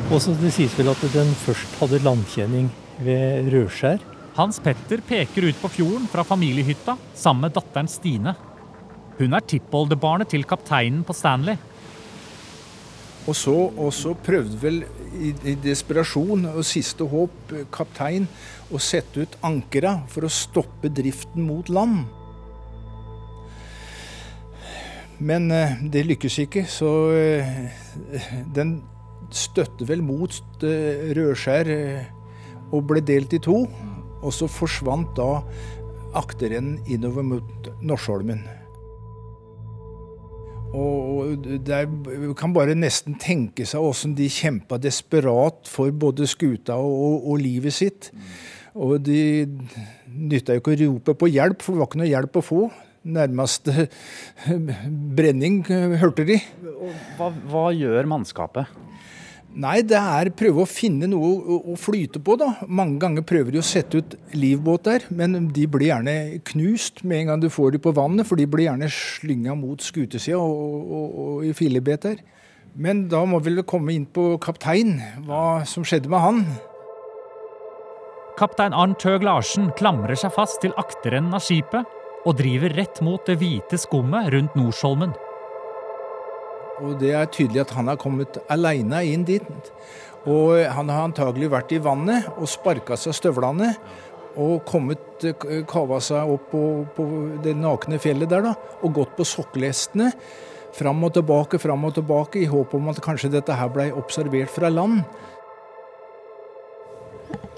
Også 0.09 0.33
det 0.41 0.55
sies 0.57 0.73
vel 0.73 0.89
at 0.89 1.03
den 1.13 1.29
først 1.37 1.75
hadde 1.83 1.99
landkjenning 2.01 2.71
ved 3.05 3.51
Rødskjær. 3.53 4.01
Hans 4.39 4.57
Petter 4.65 5.03
peker 5.05 5.51
ut 5.51 5.61
på 5.61 5.69
fjorden 5.69 6.07
fra 6.09 6.25
familiehytta 6.25 6.95
sammen 7.13 7.45
med 7.45 7.53
datteren 7.53 7.91
Stine. 7.93 8.33
Hun 9.19 9.37
er 9.37 9.45
tippoldebarnet 9.45 10.33
til 10.33 10.49
kapteinen 10.49 11.05
på 11.05 11.13
Stanley. 11.13 11.61
Og 13.29 13.37
så, 13.37 13.53
og 13.53 13.93
så 13.93 14.17
prøvde 14.17 14.57
vel 14.63 14.81
i, 15.13 15.35
i, 15.45 15.59
desperasjon 15.61 16.55
og 16.55 16.65
siste 16.65 17.05
håp 17.05 17.57
kaptein 17.69 18.25
å 18.73 18.81
sette 18.81 19.29
ut 19.29 19.41
ankera 19.45 19.99
for 20.09 20.25
å 20.25 20.33
stoppe 20.33 20.89
driften 20.89 21.45
mot 21.45 21.69
land. 21.69 22.07
Men 25.21 25.53
eh, 25.53 25.83
det 25.85 26.09
lykkes 26.09 26.47
ikke, 26.47 26.65
så 26.65 26.95
eh, 27.13 27.67
den 28.57 28.79
støtte 29.35 29.87
vel 29.89 30.03
mot 30.05 30.33
eh, 30.67 31.11
Rødskjær 31.17 31.73
eh, 31.73 32.07
og 32.73 32.87
ble 32.91 33.03
delt 33.05 33.35
i 33.37 33.43
to. 33.43 33.65
Og 34.19 34.33
så 34.35 34.49
forsvant 34.51 35.13
da 35.19 35.43
akterenden 36.19 36.81
innover 36.91 37.27
mot 37.27 37.69
Norsholmen. 37.85 38.43
Og 40.77 41.47
der 41.65 41.87
kan 42.37 42.53
bare 42.53 42.77
nesten 42.77 43.17
tenke 43.21 43.65
seg 43.69 43.85
åssen 43.85 44.13
de 44.19 44.27
kjempa 44.29 44.77
desperat 44.81 45.69
for 45.71 45.95
både 45.97 46.29
skuta 46.29 46.77
og, 46.77 47.23
og, 47.25 47.39
livet 47.41 47.73
sitt. 47.73 48.11
Og 48.77 48.99
de 49.01 49.47
nytta 50.13 50.59
jo 50.59 50.63
ikke 50.63 50.75
å 50.75 50.81
rope 50.83 51.17
på 51.23 51.31
hjelp, 51.33 51.65
for 51.65 51.75
det 51.75 51.81
var 51.81 51.89
ikke 51.89 52.03
noe 52.03 52.11
hjelp 52.11 52.37
å 52.37 52.45
få. 52.45 52.61
Nærmeste 53.09 53.87
brenning 55.19 55.63
hørte 56.03 56.29
de. 56.29 56.37
Hva, 57.17 57.33
hva 57.49 57.65
gjør 57.73 58.11
mannskapet? 58.13 58.69
Nei, 59.57 59.81
det 59.81 59.97
er 59.97 60.29
prøve 60.37 60.61
å 60.63 60.69
finne 60.69 61.09
noe 61.09 61.57
å, 61.57 61.75
flyte 61.81 62.21
på, 62.21 62.37
da. 62.39 62.51
Mange 62.69 62.99
ganger 63.01 63.25
prøver 63.27 63.55
de 63.55 63.63
å 63.63 63.65
sette 63.65 64.03
ut 64.03 64.17
livbåter, 64.37 65.07
men 65.09 65.49
de 65.57 65.65
blir 65.67 65.89
gjerne 65.89 66.17
knust 66.51 67.01
med 67.03 67.23
en 67.23 67.31
gang 67.33 67.43
du 67.43 67.49
får 67.51 67.75
dem 67.75 67.83
på 67.87 67.95
vannet, 67.97 68.29
for 68.29 68.39
de 68.39 68.47
blir 68.47 68.69
gjerne 68.69 68.91
slynga 68.93 69.57
mot 69.59 69.81
skutesida 69.83 70.39
og, 70.39 70.59
og, 70.85 71.17
og, 71.25 71.47
i 71.49 71.55
filebeter. 71.57 72.21
Men 72.79 73.07
da 73.11 73.25
må 73.27 73.41
vi 73.41 73.55
vel 73.57 73.65
komme 73.67 73.97
inn 73.97 74.05
på 74.05 74.35
kaptein, 74.45 74.99
hva 75.27 75.65
som 75.67 75.87
skjedde 75.87 76.13
med 76.13 76.23
han. 76.23 76.45
Kaptein 78.39 78.77
Arnt 78.77 79.03
Høeg 79.03 79.25
Larsen 79.27 79.73
klamrer 79.81 80.19
seg 80.21 80.37
fast 80.37 80.61
til 80.63 80.77
akterenden 80.79 81.35
av 81.35 81.43
skipet 81.43 81.89
og 82.29 82.37
driver 82.39 82.77
rett 82.77 83.01
mot 83.03 83.25
det 83.27 83.41
hvite 83.41 83.81
skummet 83.81 84.29
rundt 84.35 84.55
Nordsholmen. 84.59 85.17
Og 86.85 86.99
det 87.01 87.15
er 87.17 87.31
tydelig 87.33 87.65
at 87.65 87.75
han 87.77 87.91
har 87.91 87.99
kommet 88.01 88.39
aleine 88.53 89.03
inn 89.07 89.25
dit. 89.29 89.73
Og 90.29 90.59
han 90.75 90.91
har 90.93 91.07
antagelig 91.09 91.51
vært 91.53 91.73
i 91.73 91.81
vannet 91.83 92.29
og 92.37 92.51
sparka 92.51 92.99
seg 92.99 93.17
støvlene. 93.17 93.73
Og 94.39 94.63
kommet, 94.69 95.01
eh, 95.25 95.65
kava 95.67 95.99
seg 96.05 96.31
opp 96.31 96.51
på, 96.53 96.63
på, 96.95 97.07
det 97.43 97.57
nakne 97.59 97.99
fjellet 97.99 98.31
der 98.31 98.45
da, 98.45 98.53
og 98.83 98.95
gått 98.95 99.17
på 99.17 99.27
sokkelhestene. 99.27 100.13
Fram 100.79 101.03
og 101.03 101.15
tilbake, 101.17 101.59
fram 101.59 101.89
og 101.89 101.97
tilbake, 101.97 102.45
i 102.45 102.51
håp 102.51 102.75
om 102.77 102.91
at 102.93 103.01
kanskje 103.03 103.33
dette 103.33 103.57
her 103.57 103.73
ble 103.73 103.89
observert 103.99 104.53
fra 104.53 104.71
land. 104.71 105.03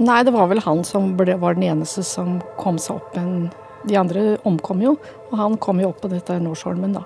Nei, 0.00 0.22
det 0.24 0.32
var 0.32 0.48
vel 0.48 0.62
han 0.64 0.80
som 0.86 1.12
ble, 1.18 1.34
var 1.36 1.58
den 1.58 1.66
eneste 1.68 2.04
som 2.06 2.38
kom 2.56 2.78
seg 2.80 2.96
opp. 2.96 3.16
En, 3.20 3.50
de 3.84 3.98
andre 4.00 4.38
omkom 4.48 4.80
jo, 4.80 4.94
og 5.28 5.34
han 5.36 5.58
kom 5.60 5.82
jo 5.82 5.90
opp 5.90 6.00
på 6.00 6.08
dette 6.12 6.38
Norsholmen, 6.40 6.96
da. 6.96 7.04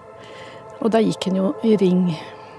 Og 0.84 0.92
da 0.92 1.00
gikk 1.00 1.30
hun 1.30 1.38
jo 1.38 1.50
i 1.64 1.78
ring. 1.80 2.10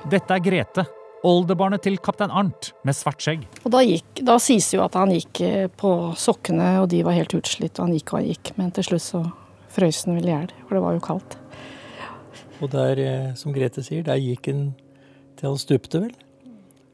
Dette 0.10 0.34
er 0.34 0.42
Grete, 0.42 0.88
oldebarnet 1.26 1.84
til 1.86 2.00
kaptein 2.02 2.34
Arnt 2.34 2.72
med 2.86 2.98
svart 2.98 3.22
skjegg. 3.22 3.44
Og 3.62 3.70
da, 3.76 3.84
gikk, 3.86 4.24
da 4.26 4.40
sies 4.42 4.72
det 4.72 4.80
jo 4.80 4.84
at 4.86 4.98
han 4.98 5.14
gikk 5.14 5.42
eh, 5.46 5.68
på 5.70 5.92
sokkene, 6.18 6.72
og 6.82 6.90
de 6.90 7.04
var 7.06 7.18
helt 7.18 7.36
utslitt, 7.38 7.78
og 7.78 7.86
han 7.86 7.94
gikk 7.94 8.14
og 8.14 8.20
han 8.20 8.32
gikk. 8.32 8.54
Men 8.58 8.74
til 8.74 8.90
slutt 8.90 9.06
så 9.06 9.22
frøsen 9.76 10.18
vel 10.18 10.30
i 10.30 10.34
hjel, 10.34 10.50
for 10.66 10.78
det 10.78 10.84
var 10.88 10.98
jo 10.98 11.06
kaldt. 11.06 11.38
Og 12.64 12.72
der, 12.74 13.04
eh, 13.06 13.32
som 13.38 13.54
Grete 13.54 13.86
sier, 13.86 14.02
der 14.06 14.18
gikk 14.18 14.50
han 14.50 14.68
til 15.38 15.52
han 15.52 15.62
stupte, 15.62 16.02
vel. 16.08 16.14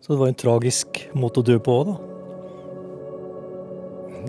Så 0.04 0.12
det 0.12 0.20
var 0.20 0.34
en 0.34 0.42
tragisk 0.44 1.06
måte 1.16 1.40
å 1.40 1.48
dø 1.48 1.62
på 1.64 1.80
òg, 1.80 1.94
da. 1.94 2.11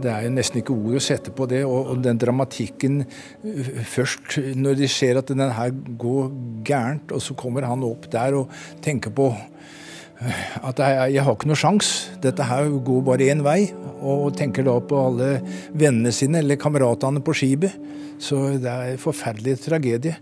Det 0.03 0.11
er 0.11 0.27
jo 0.27 0.33
nesten 0.35 0.61
ikke 0.63 0.75
ord 0.75 0.99
å 0.99 1.03
sette 1.05 1.33
på 1.35 1.47
det. 1.51 1.63
Og, 1.69 1.93
og 1.93 2.03
den 2.05 2.21
dramatikken 2.21 3.03
uh, 3.05 3.73
først, 3.89 4.39
når 4.59 4.79
de 4.81 4.91
ser 4.91 5.21
at 5.21 5.33
den 5.33 5.45
her 5.45 5.73
går 6.01 6.31
gærent, 6.67 7.13
og 7.13 7.23
så 7.25 7.37
kommer 7.39 7.69
han 7.69 7.85
opp 7.87 8.09
der 8.13 8.39
og 8.41 8.53
tenker 8.85 9.15
på 9.15 9.31
uh, 9.33 10.43
at 10.71 10.83
jeg, 10.83 11.17
jeg 11.17 11.27
har 11.27 11.37
ikke 11.37 11.51
noe 11.51 11.63
sjans. 11.63 11.93
Dette 12.25 12.47
her 12.49 12.71
går 12.85 13.03
bare 13.11 13.31
én 13.35 13.45
vei. 13.47 13.61
Og 14.03 14.33
tenker 14.35 14.67
da 14.67 14.79
på 14.83 14.99
alle 14.99 15.35
vennene 15.79 16.11
sine 16.15 16.41
eller 16.43 16.59
kameratene 16.59 17.23
på 17.23 17.37
skipet. 17.39 17.77
Så 18.23 18.55
det 18.63 18.71
er 18.71 18.95
en 18.95 19.03
forferdelig 19.03 19.59
tragedie. 19.65 20.17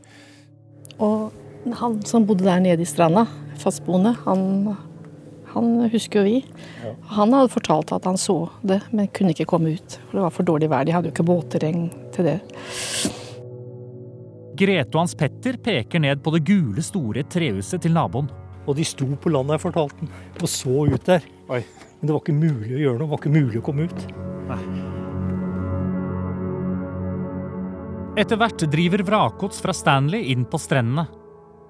Og 1.00 1.30
han 1.76 1.98
som 2.08 2.26
bodde 2.28 2.46
der 2.46 2.60
nede 2.62 2.84
i 2.84 2.88
stranda, 2.88 3.26
fastboende, 3.60 4.14
han, 4.24 4.72
han 5.54 5.90
husker 5.90 6.20
jo 6.20 6.26
vi. 6.28 6.42
Han 7.16 7.34
hadde 7.34 7.50
fortalt 7.52 7.92
at 7.96 8.06
han 8.06 8.18
så 8.20 8.44
det, 8.62 8.80
men 8.94 9.10
kunne 9.14 9.34
ikke 9.34 9.48
komme 9.50 9.74
ut. 9.74 9.96
For 10.06 10.18
det 10.18 10.26
var 10.26 10.36
for 10.36 10.46
dårlig 10.46 10.70
vær. 10.70 10.86
De 10.86 10.94
hadde 10.94 11.10
jo 11.10 11.14
ikke 11.14 11.26
båtterreng 11.26 11.88
til 12.14 12.28
det. 12.28 12.38
Grete 14.60 14.92
og 14.92 15.00
Hans 15.00 15.16
Petter 15.16 15.56
peker 15.62 16.02
ned 16.04 16.22
på 16.22 16.34
det 16.36 16.44
gule, 16.46 16.84
store 16.84 17.24
trehuset 17.32 17.82
til 17.82 17.96
naboen. 17.96 18.28
Og 18.68 18.76
de 18.76 18.84
sto 18.86 19.08
på 19.18 19.32
landet, 19.32 19.56
jeg 19.56 19.64
fortalte 19.64 20.04
den, 20.04 20.10
og 20.38 20.48
så 20.52 20.86
ut 20.86 21.06
der. 21.08 21.24
Oi. 21.50 21.62
Men 22.00 22.08
det 22.08 22.14
var 22.14 22.22
ikke 22.22 22.36
mulig 22.36 22.74
å 22.76 22.82
gjøre 22.84 22.98
noe. 22.98 23.06
Det 23.06 23.12
var 23.12 23.22
ikke 23.22 23.36
mulig 23.36 23.60
å 23.60 23.64
komme 23.66 23.86
ut. 23.88 24.04
Nei. 24.50 24.62
Etter 28.20 28.36
hvert 28.36 28.66
driver 28.72 29.02
vrakgods 29.06 29.62
fra 29.64 29.74
Stanley 29.74 30.30
inn 30.32 30.44
på 30.48 30.60
strendene. 30.60 31.06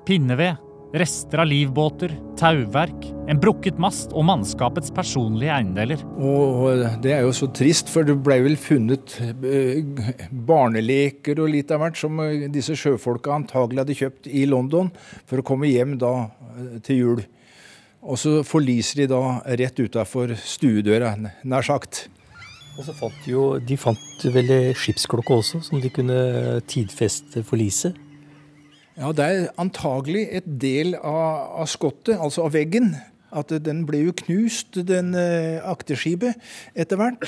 Pinneved, 0.09 0.59
rester 0.93 1.39
av 1.39 1.47
livbåter, 1.47 2.17
tauverk, 2.39 3.07
en 3.31 3.39
brukket 3.41 3.79
mast 3.79 4.15
og 4.17 4.25
mannskapets 4.27 4.91
personlige 4.95 5.55
eiendeler. 5.55 6.03
Og 6.19 6.83
det 7.05 7.15
er 7.15 7.23
jo 7.27 7.35
så 7.37 7.47
trist, 7.55 7.91
for 7.93 8.07
det 8.07 8.17
ble 8.25 8.41
vel 8.47 8.59
funnet 8.59 9.15
eh, 9.23 9.85
barneleker 10.31 11.43
og 11.43 11.53
litt 11.55 11.71
av 11.71 11.85
hvert 11.85 12.01
som 12.01 12.19
eh, 12.25 12.49
disse 12.53 12.75
sjøfolka 12.79 13.37
antagelig 13.37 13.85
hadde 13.85 13.99
kjøpt 14.03 14.31
i 14.31 14.47
London 14.51 14.91
for 15.31 15.41
å 15.41 15.47
komme 15.47 15.71
hjem 15.71 15.95
da 16.01 16.15
eh, 16.27 16.79
til 16.87 17.03
jul. 17.05 17.25
Og 18.01 18.17
så 18.19 18.39
forliser 18.47 19.05
de 19.05 19.11
da 19.13 19.23
rett 19.61 19.79
utafor 19.79 20.35
stuedøra, 20.43 21.15
nær 21.21 21.67
sagt. 21.67 22.09
Og 22.79 22.87
så 22.87 22.95
fant 22.97 23.17
de 23.27 23.35
jo 23.35 23.43
De 23.61 23.77
fant 23.77 24.23
vel 24.33 24.73
skipsklokke 24.79 25.37
også, 25.43 25.61
som 25.67 25.83
de 25.83 25.91
kunne 25.93 26.63
tidfeste 26.71 27.45
forliset. 27.45 27.99
Ja, 29.01 29.15
det 29.17 29.25
er 29.25 29.47
antagelig 29.57 30.27
et 30.37 30.49
del 30.61 30.93
av, 30.99 31.63
av 31.63 31.69
skottet, 31.73 32.19
altså 32.21 32.45
av 32.45 32.53
veggen. 32.53 32.93
At 33.33 33.53
den 33.65 33.85
ble 33.87 34.03
jo 34.03 34.13
knust, 34.19 34.77
den 34.89 35.15
eh, 35.17 35.63
akterskipet, 35.65 36.37
etter 36.75 36.99
hvert. 37.01 37.23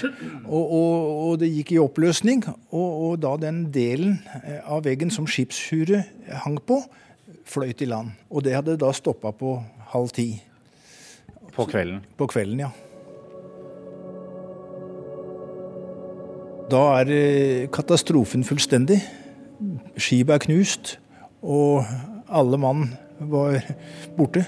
Og, 0.44 0.60
og, 0.60 1.10
og 1.28 1.36
det 1.40 1.48
gikk 1.52 1.72
i 1.76 1.80
oppløsning. 1.80 2.42
Og, 2.74 2.88
og 3.06 3.14
da 3.22 3.36
den 3.40 3.64
delen 3.72 4.18
eh, 4.42 4.58
av 4.66 4.82
veggen 4.84 5.14
som 5.14 5.28
skipshuret 5.30 6.10
hang 6.44 6.58
på, 6.66 6.82
fløyt 7.48 7.80
i 7.86 7.88
land. 7.88 8.12
Og 8.28 8.44
det 8.44 8.56
hadde 8.58 8.76
da 8.82 8.92
stoppa 8.92 9.32
på 9.32 9.56
halv 9.94 10.12
ti 10.12 10.28
På 11.54 11.64
kvelden. 11.68 12.02
på 12.18 12.28
kvelden, 12.28 12.66
ja. 12.66 12.72
Da 16.72 16.82
er 17.00 17.14
eh, 17.16 17.70
katastrofen 17.72 18.44
fullstendig. 18.44 19.00
Skipet 19.96 20.34
er 20.34 20.44
knust, 20.44 20.98
og 21.42 21.84
alle 22.30 22.58
mann 22.58 22.86
var 23.18 23.58
borte. 24.16 24.44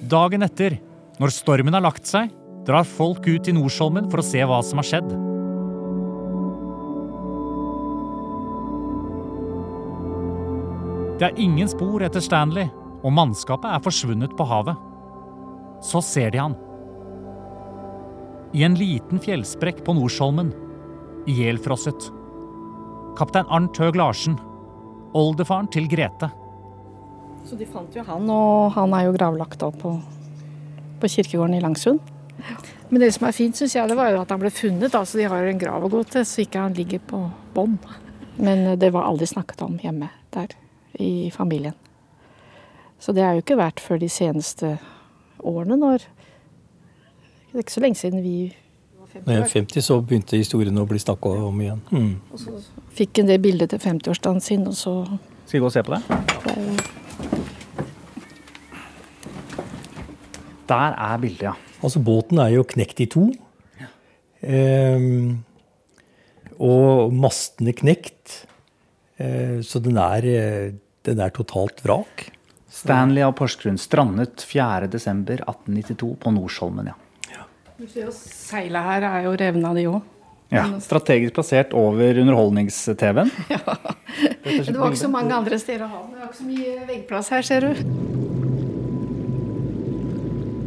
Dagen 0.00 0.42
etter, 0.42 0.78
når 1.20 1.34
stormen 1.36 1.76
har 1.76 1.84
lagt 1.84 2.08
seg, 2.08 2.32
drar 2.64 2.88
folk 2.88 3.26
ut 3.28 3.44
til 3.44 3.56
Norsholmen 3.56 4.08
for 4.12 4.22
å 4.22 4.26
se 4.26 4.40
hva 4.44 4.60
som 4.64 4.80
har 4.80 4.88
skjedd. 4.88 5.10
Det 11.20 11.28
er 11.28 11.40
ingen 11.42 11.68
spor 11.68 12.00
etter 12.00 12.24
Stanley, 12.24 12.70
og 13.04 13.12
mannskapet 13.12 13.68
er 13.68 13.84
forsvunnet 13.84 14.32
på 14.36 14.44
havet. 14.48 14.76
Så 15.84 16.00
ser 16.04 16.32
de 16.32 16.40
han. 16.40 16.56
I 18.56 18.64
en 18.66 18.76
liten 18.76 19.20
fjellsprekk 19.22 19.84
på 19.84 19.94
Norsholmen. 19.96 20.54
ihjelfrosset. 21.28 22.08
Kaptein 23.18 23.44
Arnt 23.52 23.76
Høeg 23.76 23.98
Larsen, 24.00 24.38
oldefaren 25.16 25.68
til 25.72 25.88
Grete. 25.90 26.30
Så 27.48 27.56
de 27.58 27.66
fant 27.66 27.94
jo 27.96 28.04
han, 28.06 28.30
og 28.30 28.72
han 28.76 28.94
er 28.94 29.08
jo 29.08 29.16
gravlagt 29.16 29.62
opp 29.66 29.80
på, 29.82 29.96
på 31.00 31.10
kirkegården 31.16 31.56
i 31.58 31.62
Langsund. 31.64 32.00
Men 32.90 33.02
det 33.02 33.12
som 33.14 33.26
er 33.28 33.36
fint, 33.36 33.56
syns 33.56 33.76
jeg, 33.76 33.88
det 33.90 33.96
var 33.98 34.10
jo 34.12 34.20
at 34.22 34.32
han 34.32 34.40
ble 34.42 34.50
funnet. 34.54 34.94
altså 34.94 35.18
De 35.18 35.28
har 35.30 35.46
en 35.46 35.60
grav 35.60 35.84
å 35.86 35.90
gå 35.92 36.02
til, 36.10 36.24
så 36.26 36.44
ikke 36.44 36.64
han 36.64 36.76
ligger 36.76 37.02
på 37.10 37.22
bånn. 37.54 37.76
Men 38.40 38.78
det 38.80 38.90
var 38.94 39.06
aldri 39.08 39.28
snakket 39.30 39.62
om 39.66 39.76
hjemme 39.82 40.10
der, 40.34 40.54
i 40.98 41.30
familien. 41.34 41.76
Så 43.00 43.14
det 43.16 43.24
er 43.24 43.36
jo 43.36 43.44
ikke 43.44 43.60
vært 43.60 43.80
før 43.80 44.00
de 44.00 44.08
seneste 44.12 44.74
årene, 45.38 45.78
når 45.80 46.08
Det 47.50 47.58
er 47.58 47.64
ikke 47.64 47.74
så 47.74 47.80
lenge 47.82 47.98
siden 47.98 48.22
vi 48.22 48.52
50, 49.12 49.82
så 49.82 49.98
begynte 50.00 50.38
historien 50.38 50.78
å 50.78 50.86
bli 50.88 51.00
snakka 51.02 51.32
om 51.46 51.60
igjen. 51.60 51.82
Mm. 51.90 52.14
fikk 52.96 53.22
en 53.22 53.30
det 53.30 53.40
bildet 53.42 53.72
til 53.72 53.82
50-årsdagen 53.82 54.40
sin, 54.44 54.66
og 54.68 54.76
så 54.78 54.94
Skal 55.46 55.58
vi 55.58 55.62
gå 55.64 55.66
og 55.66 55.74
se 55.74 55.82
på 55.82 55.96
det? 55.96 56.02
Der 60.70 60.94
er 60.94 61.18
bildet, 61.18 61.42
ja. 61.50 61.54
Altså, 61.82 61.98
båten 62.04 62.38
er 62.38 62.52
jo 62.54 62.66
knekt 62.68 63.00
i 63.02 63.08
to. 63.10 63.30
Ehm, 64.40 65.40
og 66.60 67.12
mastene 67.12 67.74
knekt. 67.76 68.44
Eh, 69.20 69.60
så 69.66 69.82
den 69.82 69.98
er, 69.98 70.24
eh, 70.24 70.72
den 71.04 71.20
er 71.20 71.30
totalt 71.34 71.82
vrak. 71.82 72.30
Stanley 72.70 73.24
av 73.26 73.34
Porsgrunn 73.34 73.78
strandet 73.78 74.44
4.12.1892 74.46 76.16
på 76.22 76.32
Nordsholmen, 76.36 76.92
ja. 76.92 76.94
Du 77.80 77.86
ser 77.88 78.02
jo 78.04 78.10
seila 78.12 78.82
her 78.84 79.04
er 79.08 79.22
jo 79.24 79.30
revna, 79.40 79.70
de 79.72 79.86
òg. 79.88 80.02
ja. 80.52 80.66
Strategisk 80.84 81.32
plassert 81.38 81.72
over 81.72 82.18
underholdnings-TV-en. 82.20 83.30
Det 84.50 84.74
var 84.76 84.90
ikke 84.90 85.00
så 85.00 85.08
mange 85.08 85.32
andre 85.32 85.56
steder 85.62 85.86
å 85.86 85.88
ha 85.88 86.00
den. 86.02 86.10
Det 86.12 86.20
var 86.20 86.28
ikke 86.28 86.40
så 86.42 86.48
mye 86.50 86.74
veggplass 86.90 87.30
her, 87.32 87.46
ser 87.46 87.64
du. 87.64 87.70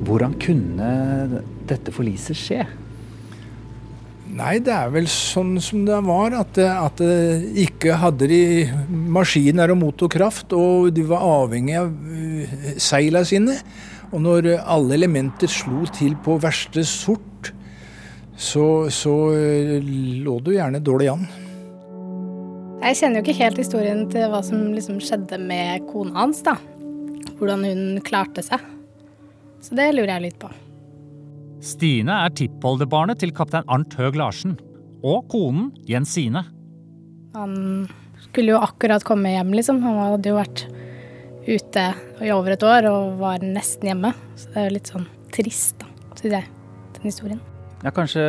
Hvordan 0.08 0.34
kunne 0.42 0.90
dette 1.70 1.94
forliset 1.94 2.40
skje? 2.40 2.66
Nei, 4.34 4.58
det 4.66 4.74
er 4.74 4.90
vel 4.96 5.06
sånn 5.12 5.60
som 5.62 5.86
det 5.86 6.02
var, 6.08 6.34
at, 6.40 6.58
at 6.58 6.98
det 6.98 7.54
ikke 7.68 8.02
hadde 8.02 8.26
de 8.32 8.44
maskiner 8.90 9.70
og 9.76 9.84
motorkraft, 9.84 10.58
og 10.58 10.90
de 10.98 11.06
var 11.14 11.22
avhengig 11.44 11.78
av 11.78 11.94
uh, 11.94 12.72
seila 12.82 13.22
sine. 13.28 13.60
Og 14.14 14.22
når 14.22 14.52
alle 14.62 14.98
elementer 15.00 15.50
slo 15.50 15.88
til 15.90 16.14
på 16.22 16.38
verste 16.42 16.84
sort, 16.86 17.50
så, 18.38 18.90
så 18.94 19.14
uh, 19.34 19.78
lå 20.26 20.36
du 20.46 20.54
gjerne 20.54 20.82
dårlig 20.84 21.10
an. 21.14 21.26
Jeg 22.84 23.00
kjenner 23.00 23.22
jo 23.22 23.24
ikke 23.24 23.40
helt 23.40 23.62
historien 23.62 24.04
til 24.12 24.28
hva 24.30 24.42
som 24.44 24.68
liksom 24.74 25.00
skjedde 25.02 25.40
med 25.40 25.86
kona 25.88 26.18
hans, 26.20 26.42
da. 26.46 26.58
Hvordan 27.40 27.64
hun 27.66 27.84
klarte 28.06 28.44
seg. 28.46 28.62
Så 29.64 29.78
det 29.80 29.94
lurer 29.96 30.18
jeg 30.18 30.26
litt 30.28 30.40
på. 30.42 30.52
Stine 31.64 32.18
er 32.26 32.34
tippoldebarnet 32.36 33.22
til 33.24 33.32
kaptein 33.36 33.64
Arnt 33.72 33.96
Høeg 33.96 34.18
Larsen. 34.20 34.58
Og 35.04 35.24
konen 35.32 35.70
Jensine. 35.88 36.44
Han 37.38 37.54
skulle 38.26 38.54
jo 38.54 38.60
akkurat 38.62 39.06
komme 39.08 39.32
hjem, 39.32 39.56
liksom. 39.56 39.80
Han 39.86 40.02
hadde 40.04 40.34
jo 40.34 40.38
vært 40.42 40.66
ute 41.48 41.84
i 42.24 42.32
over 42.34 42.56
et 42.56 42.64
år 42.64 42.88
og 42.92 43.18
var 43.20 43.44
nesten 43.44 43.90
hjemme. 43.92 44.14
Så 44.40 44.52
det 44.54 44.62
er 44.62 44.70
jo 44.70 44.76
litt 44.78 44.92
sånn 44.94 45.08
trist, 45.34 45.76
da, 45.82 45.90
syns 46.20 46.38
jeg, 46.38 46.48
den 46.98 47.10
historien. 47.10 47.42
Ja, 47.84 47.92
kanskje 47.92 48.24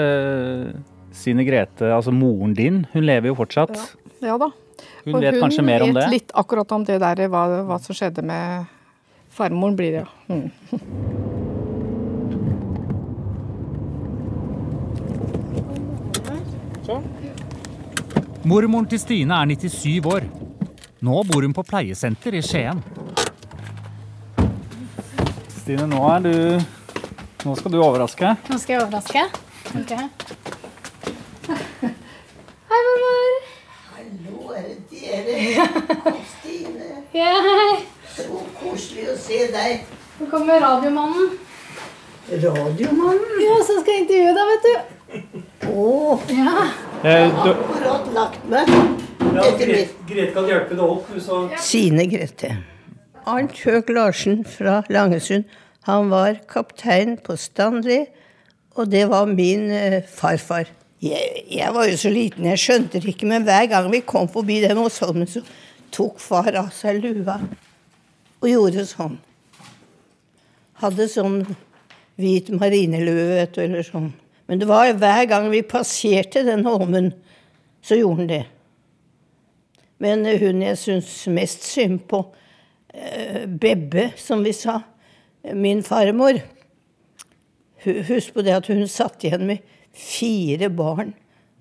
Sine 1.14 1.44
Grete, 1.46 1.92
altså 1.94 2.10
moren 2.14 2.54
din, 2.58 2.82
hun 2.92 3.06
lever 3.06 3.30
jo 3.30 3.36
fortsatt. 3.38 3.76
Ja 4.24 4.38
da. 4.40 4.50
Hun 5.04 5.14
Og 5.14 5.22
vet 5.22 5.36
kanskje 5.38 5.62
mer 5.62 5.84
om 5.84 5.92
vet 5.92 6.02
det? 6.02 6.10
litt 6.10 6.32
akkurat 6.34 6.72
om 6.74 6.84
det 6.88 6.96
der, 7.02 7.26
hva, 7.30 7.44
hva 7.68 7.78
som 7.82 7.94
skjedde 7.94 8.24
med 8.26 8.66
farmoren, 9.34 9.76
blir 9.78 10.00
det, 10.00 10.02
ja. 10.02 10.34
Mm. 10.34 11.54
Mormoren 18.44 18.88
til 18.90 19.00
Stine 19.00 19.38
er 19.40 19.48
97 19.54 20.08
år. 20.10 20.26
Nå 21.04 21.22
bor 21.28 21.44
hun 21.44 21.54
på 21.56 21.64
pleiesenter 21.66 22.36
i 22.36 22.42
Skien. 22.44 22.80
Stine, 25.64 25.86
nå, 25.88 26.18
du, 26.20 26.60
nå 27.48 27.52
skal 27.56 27.72
du 27.72 27.78
overraske. 27.80 28.34
Nå 28.52 28.56
skal 28.60 28.74
jeg 28.74 28.80
overraske? 28.84 29.20
Ok. 29.80 29.92
Hei, 32.68 32.80
mormor. 32.88 33.30
Hallo, 33.94 34.50
er 34.58 34.66
det 34.66 34.76
dere? 34.90 36.12
Stine 36.34 36.90
Ja, 37.16 37.30
hei. 37.46 37.78
Så 38.12 38.42
koselig 38.58 39.06
å 39.14 39.16
se 39.16 39.38
deg. 39.54 39.88
Nå 40.18 40.28
kommer 40.34 40.60
Radiomannen. 40.66 41.32
Radiomannen? 42.28 43.40
Ja, 43.46 43.56
så 43.64 43.78
skal 43.78 43.94
jeg 43.94 44.04
intervjue 44.04 44.36
deg, 44.36 44.52
vet 44.52 44.68
du. 44.68 45.40
Å. 45.70 45.88
Oh. 45.88 46.28
Ja. 46.28 46.68
Eh, 47.00 47.22
jeg 47.22 47.32
har 47.40 47.50
akkurat 47.54 48.12
lagt 48.20 48.46
meg. 48.52 48.76
Ja, 49.30 49.48
Grete, 49.64 49.88
Grete 50.12 50.30
kan 50.36 50.52
hjelpe 50.52 50.76
deg 50.76 50.86
opp. 50.98 51.08
Sine 51.72 52.04
Grete. 52.12 52.52
Arnt 53.24 53.56
Høeg 53.64 53.88
Larsen 53.88 54.42
fra 54.44 54.82
Langesund. 54.92 55.46
Han 55.88 56.10
var 56.12 56.42
kaptein 56.48 57.16
på 57.24 57.36
Stanley, 57.40 58.04
og 58.76 58.90
det 58.92 59.06
var 59.08 59.28
min 59.30 59.70
eh, 59.72 60.02
farfar. 60.04 60.68
Jeg, 61.04 61.44
jeg 61.52 61.72
var 61.74 61.88
jo 61.88 61.96
så 62.00 62.12
liten, 62.12 62.48
jeg 62.48 62.60
skjønte 62.60 63.00
det 63.00 63.14
ikke, 63.14 63.28
men 63.28 63.44
hver 63.44 63.68
gang 63.72 63.88
vi 63.92 64.02
kom 64.04 64.28
forbi 64.32 64.60
den 64.64 64.80
Åsholmen, 64.80 65.28
så 65.28 65.40
tok 65.92 66.20
far 66.20 66.52
av 66.60 66.68
seg 66.76 67.00
lua 67.00 67.38
og 68.42 68.48
gjorde 68.50 68.84
sånn. 68.88 69.16
Hadde 70.80 71.08
sånn 71.08 71.42
hvit 72.20 72.50
marinelue, 72.52 73.28
vet 73.38 73.56
du, 73.56 73.62
eller 73.64 73.84
sånn. 73.86 74.10
Men 74.48 74.60
det 74.60 74.68
var 74.68 74.92
hver 75.00 75.24
gang 75.30 75.48
vi 75.52 75.64
passerte 75.64 76.44
den 76.44 76.64
holmen, 76.68 77.12
så 77.84 77.96
gjorde 77.96 78.20
han 78.20 78.32
det. 78.32 78.44
Men 80.04 80.24
hun 80.28 80.64
jeg 80.64 80.80
syns 80.80 81.12
mest 81.32 81.64
synd 81.64 82.02
på, 82.10 82.20
eh, 82.20 82.43
Bebbe, 82.94 84.12
som 84.16 84.44
vi 84.46 84.52
sa, 84.54 84.80
min 85.52 85.82
farmor 85.84 86.38
Husk 87.84 88.32
på 88.32 88.44
det 88.46 88.54
at 88.56 88.68
hun 88.70 88.86
satt 88.88 89.24
igjen 89.26 89.42
med 89.48 89.64
fire 89.92 90.70
barn 90.72 91.10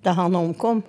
da 0.04 0.14
han 0.16 0.36
omkom. 0.38 0.80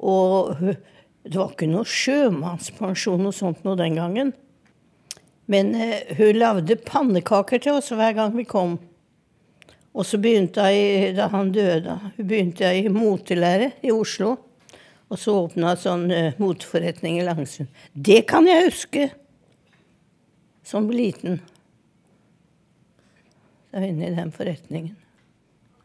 Og 0.00 0.54
det 0.62 1.36
var 1.36 1.50
ikke 1.52 1.68
noe 1.68 1.84
sjømannspensjon 1.84 3.28
og 3.28 3.36
sånt 3.36 3.66
noe 3.66 3.76
den 3.76 3.98
gangen. 4.00 4.32
Men 5.50 5.74
eh, 5.74 6.14
hun 6.16 6.38
lagde 6.38 6.78
pannekaker 6.86 7.60
til 7.60 7.80
oss 7.80 7.90
hver 7.92 8.14
gang 8.16 8.32
vi 8.36 8.46
kom. 8.48 8.78
Og 9.90 10.06
så 10.06 10.20
begynte 10.22 10.64
jeg, 10.70 11.16
da 11.18 11.26
han 11.32 11.50
døde, 11.52 11.96
hun 12.16 12.28
begynte 12.30 12.68
jeg 12.68 12.86
i 12.86 12.94
motelære 12.94 13.72
i 13.84 13.92
Oslo. 13.92 14.36
Og 15.10 15.18
så 15.18 15.34
åpna 15.34 15.74
sånn 15.78 16.06
uh, 16.14 16.36
moteforretning 16.38 17.18
i 17.18 17.26
Langsund. 17.26 17.70
Det 17.92 18.22
kan 18.30 18.46
jeg 18.46 18.68
huske! 18.68 19.08
Som 20.66 20.86
liten. 20.94 21.40
Da 23.74 23.82
inne 23.82 24.06
i 24.06 24.14
den 24.14 24.30
forretningen. 24.34 24.94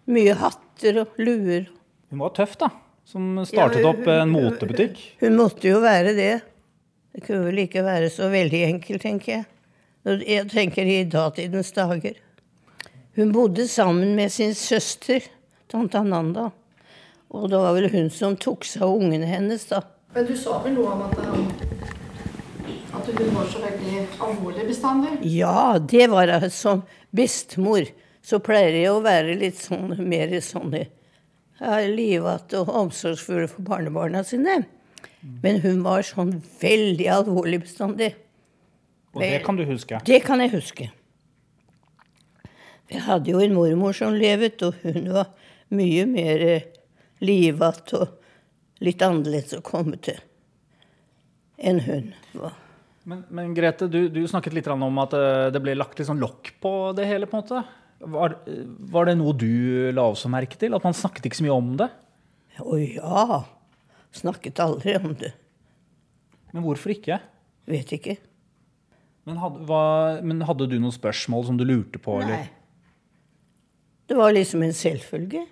Mye 0.05 0.35
hatter 0.38 1.01
og 1.01 1.17
luer. 1.17 1.65
hun 2.09 2.21
var 2.21 2.35
tøff, 2.38 2.53
da. 2.61 2.69
Som 3.05 3.38
startet 3.45 3.81
Ja, 3.81 3.93
opp 3.93 4.07
en 4.09 4.29
motebutikk. 4.33 4.99
Hun 5.21 5.38
måtte 5.38 5.69
jo 5.69 5.79
være 5.81 6.13
det. 6.17 6.33
Det 7.13 7.23
kunne 7.25 7.47
vel 7.47 7.63
ikke 7.65 7.85
være 7.85 8.09
så 8.13 8.29
veldig 8.33 8.61
enkelt, 8.67 9.01
tenker 9.01 9.31
jeg. 9.31 9.45
Jeg 10.05 10.49
tenker 10.51 10.85
i 10.85 11.03
datidens 11.09 11.71
dager. 11.73 12.17
Hun 13.15 13.31
bodde 13.33 13.67
sammen 13.71 14.15
med 14.17 14.33
sin 14.33 14.53
søster, 14.57 15.23
tante 15.71 15.97
Ananda. 15.97 16.49
Og 17.36 17.50
det 17.52 17.60
var 17.60 17.76
vel 17.76 17.89
hun 17.91 18.10
som 18.13 18.38
tok 18.39 18.65
seg 18.67 18.86
av 18.86 18.95
ungene 18.95 19.28
hennes, 19.28 19.65
da. 19.67 19.82
Men 20.15 20.28
du 20.30 20.36
sa 20.39 20.62
vel 20.63 20.78
noe 20.78 20.93
om 20.93 21.02
at, 21.04 21.17
at 22.95 23.10
hun 23.12 23.34
var 23.36 23.50
så 23.52 23.62
veldig 23.63 24.04
alvorlig 24.24 24.67
bestandig? 24.69 25.17
Ja, 25.28 25.76
det 25.80 26.08
var 26.13 26.32
jeg 26.32 26.52
som 26.56 26.86
bestemor. 27.15 27.89
Så 28.26 28.39
pleier 28.41 28.74
jeg 28.80 28.93
å 28.93 29.04
være 29.06 29.36
litt 29.38 29.60
sånn 29.60 29.91
mer 30.08 30.32
sånn 30.41 30.71
livete 31.91 32.63
og 32.63 32.71
omsorgsfull 32.86 33.45
for 33.52 33.67
barnebarna 33.67 34.24
sine. 34.26 34.63
Men 35.43 35.60
hun 35.62 35.84
var 35.86 36.06
sånn 36.06 36.38
veldig 36.62 37.10
alvorlig 37.19 37.62
bestandig. 37.65 38.13
Og 39.15 39.21
det 39.24 39.41
kan 39.45 39.60
du 39.60 39.65
huske. 39.67 40.00
Det 40.08 40.21
kan 40.26 40.41
jeg 40.43 40.54
huske. 40.56 40.89
Jeg 42.91 43.02
hadde 43.08 43.32
jo 43.32 43.41
en 43.41 43.56
mormor 43.56 43.95
som 43.98 44.13
levet, 44.13 44.62
og 44.62 44.76
hun 44.84 45.12
var 45.15 45.32
mye 45.74 46.06
mer 46.10 46.43
eh, 46.45 46.67
livete 47.23 47.99
og 48.01 48.84
litt 48.84 49.04
annerledes 49.06 49.56
å 49.58 49.63
komme 49.65 49.99
til 50.04 50.19
enn 51.56 51.80
hun 51.86 52.12
var. 52.36 52.56
Men, 53.06 53.21
men 53.30 53.54
Grete, 53.56 53.88
du, 53.88 54.08
du 54.10 54.23
snakket 54.28 54.56
litt 54.58 54.67
om 54.71 55.01
at 55.04 55.13
eh, 55.15 55.47
det 55.54 55.62
ble 55.63 55.75
lagt 55.78 55.99
litt 55.99 56.10
sånn 56.10 56.21
lokk 56.21 56.56
på 56.62 56.71
det 56.97 57.06
hele. 57.08 57.30
på 57.30 57.38
en 57.38 57.43
måte. 57.43 57.62
Var, 58.15 58.36
var 58.91 59.08
det 59.08 59.17
noe 59.19 59.36
du 59.38 59.91
la 59.95 60.08
også 60.10 60.32
merke 60.34 60.58
til? 60.60 60.73
At 60.75 60.84
man 60.84 60.97
snakket 60.97 61.30
ikke 61.30 61.39
så 61.39 61.45
mye 61.45 61.56
om 61.56 61.69
det? 61.80 61.89
Å 62.65 62.80
ja. 62.82 63.41
Snakket 64.15 64.62
aldri 64.63 64.97
om 64.97 65.13
det. 65.21 65.36
Men 66.56 66.65
hvorfor 66.65 66.95
ikke? 66.95 67.19
Vet 67.69 67.93
ikke. 67.93 68.17
Men 69.25 69.39
hadde, 69.41 69.63
hva, 69.69 69.86
men 70.25 70.43
hadde 70.45 70.67
du 70.69 70.78
noen 70.80 70.93
spørsmål 70.93 71.47
som 71.47 71.58
du 71.60 71.65
lurte 71.67 72.01
på? 72.01 72.17
Nei. 72.21 72.25
Eller? 72.25 72.51
Det 74.06 74.17
var 74.17 74.34
liksom 74.34 74.65
en 74.65 74.75
selvfølge. 74.78 75.45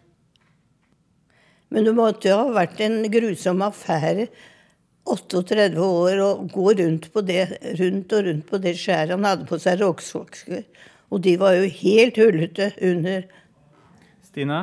Men 1.74 1.88
det 1.88 1.96
måtte 1.98 2.30
jo 2.30 2.38
ha 2.38 2.50
vært 2.54 2.82
en 2.86 3.00
grusom 3.10 3.64
affære 3.66 4.28
38 5.10 5.74
år 5.82 6.20
å 6.22 6.30
gå 6.48 6.68
rundt, 6.80 7.10
på 7.12 7.24
det, 7.26 7.48
rundt 7.80 8.14
og 8.14 8.28
rundt 8.28 8.46
på 8.48 8.60
det 8.62 8.76
skjæret. 8.80 9.16
Han 9.16 9.26
hadde 9.28 9.48
på 9.50 9.58
seg 9.60 9.82
rocksokker, 9.82 10.62
og 11.10 11.24
de 11.26 11.34
var 11.42 11.58
jo 11.58 11.72
helt 11.82 12.20
hullete 12.22 12.70
under. 12.92 13.26
Stine? 14.30 14.62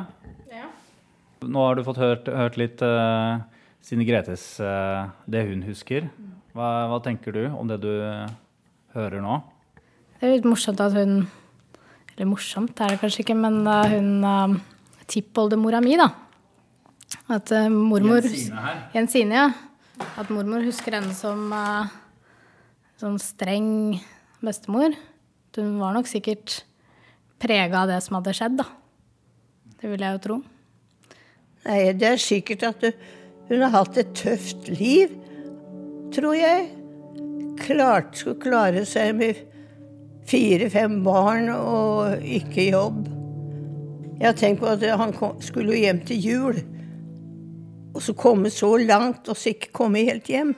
Nå 1.40 1.64
har 1.64 1.76
du 1.76 1.84
fått 1.86 2.00
hørt, 2.00 2.28
hørt 2.28 2.58
litt 2.60 2.82
uh, 2.84 3.40
Stine 3.84 4.04
Gretes 4.04 4.44
uh, 4.60 5.08
det 5.24 5.46
hun 5.48 5.64
husker. 5.64 6.10
Hva, 6.54 6.70
hva 6.92 7.02
tenker 7.02 7.34
du 7.34 7.44
om 7.48 7.68
det 7.70 7.80
du 7.82 7.92
hører 8.94 9.22
nå? 9.24 9.38
Det 10.20 10.28
er 10.28 10.36
litt 10.36 10.48
morsomt 10.48 10.82
at 10.84 10.92
hun 10.98 11.22
Eller 12.12 12.28
morsomt 12.28 12.82
er 12.82 12.92
det 12.92 13.00
kanskje 13.00 13.22
ikke, 13.24 13.38
men 13.40 13.62
hun 13.64 14.10
uh, 14.26 14.58
tippoldemora 15.08 15.80
mi, 15.82 15.96
da. 15.98 16.10
At 17.30 17.52
uh, 17.54 17.68
mormor 17.70 18.24
Jensine. 18.26 18.72
Jensine, 18.94 19.36
ja. 19.38 19.50
At 20.18 20.30
mormor 20.32 20.64
husker 20.66 20.96
henne 20.96 21.14
som 21.14 21.52
uh, 21.54 21.90
sånn 22.98 23.20
streng 23.22 24.00
bestemor. 24.42 24.96
Hun 25.54 25.76
var 25.78 25.94
nok 25.94 26.08
sikkert 26.10 26.64
prega 27.40 27.84
av 27.84 27.92
det 27.92 28.00
som 28.04 28.18
hadde 28.18 28.34
skjedd, 28.36 28.58
da. 28.60 28.66
Det 29.80 29.92
vil 29.92 30.02
jeg 30.04 30.16
jo 30.16 30.22
tro. 30.26 30.38
Nei, 31.66 31.78
det 31.96 32.08
er 32.08 32.20
sikkert 32.20 32.66
at 32.68 32.84
hun 33.50 33.62
har 33.62 33.72
hatt 33.74 33.98
et 34.00 34.10
tøft 34.16 34.68
liv, 34.72 35.14
tror 36.14 36.34
jeg. 36.36 36.66
Klart 37.60 38.18
skulle 38.18 38.40
klare 38.42 38.84
seg 38.88 39.14
med 39.18 39.40
fire-fem 40.30 41.00
barn 41.04 41.50
og 41.52 42.22
ikke 42.24 42.70
jobb. 42.70 43.06
Jeg 44.20 44.28
har 44.28 44.36
tenkt 44.36 44.62
på 44.62 44.68
at 44.74 44.84
han 45.00 45.14
kom, 45.16 45.38
skulle 45.44 45.74
jo 45.74 45.86
hjem 45.86 46.04
til 46.08 46.26
jul. 46.26 46.62
Og 47.94 48.02
så 48.02 48.14
komme 48.14 48.50
så 48.50 48.76
langt, 48.76 49.28
og 49.28 49.36
så 49.36 49.54
ikke 49.54 49.72
komme 49.72 50.04
helt 50.06 50.30
hjem. 50.30 50.54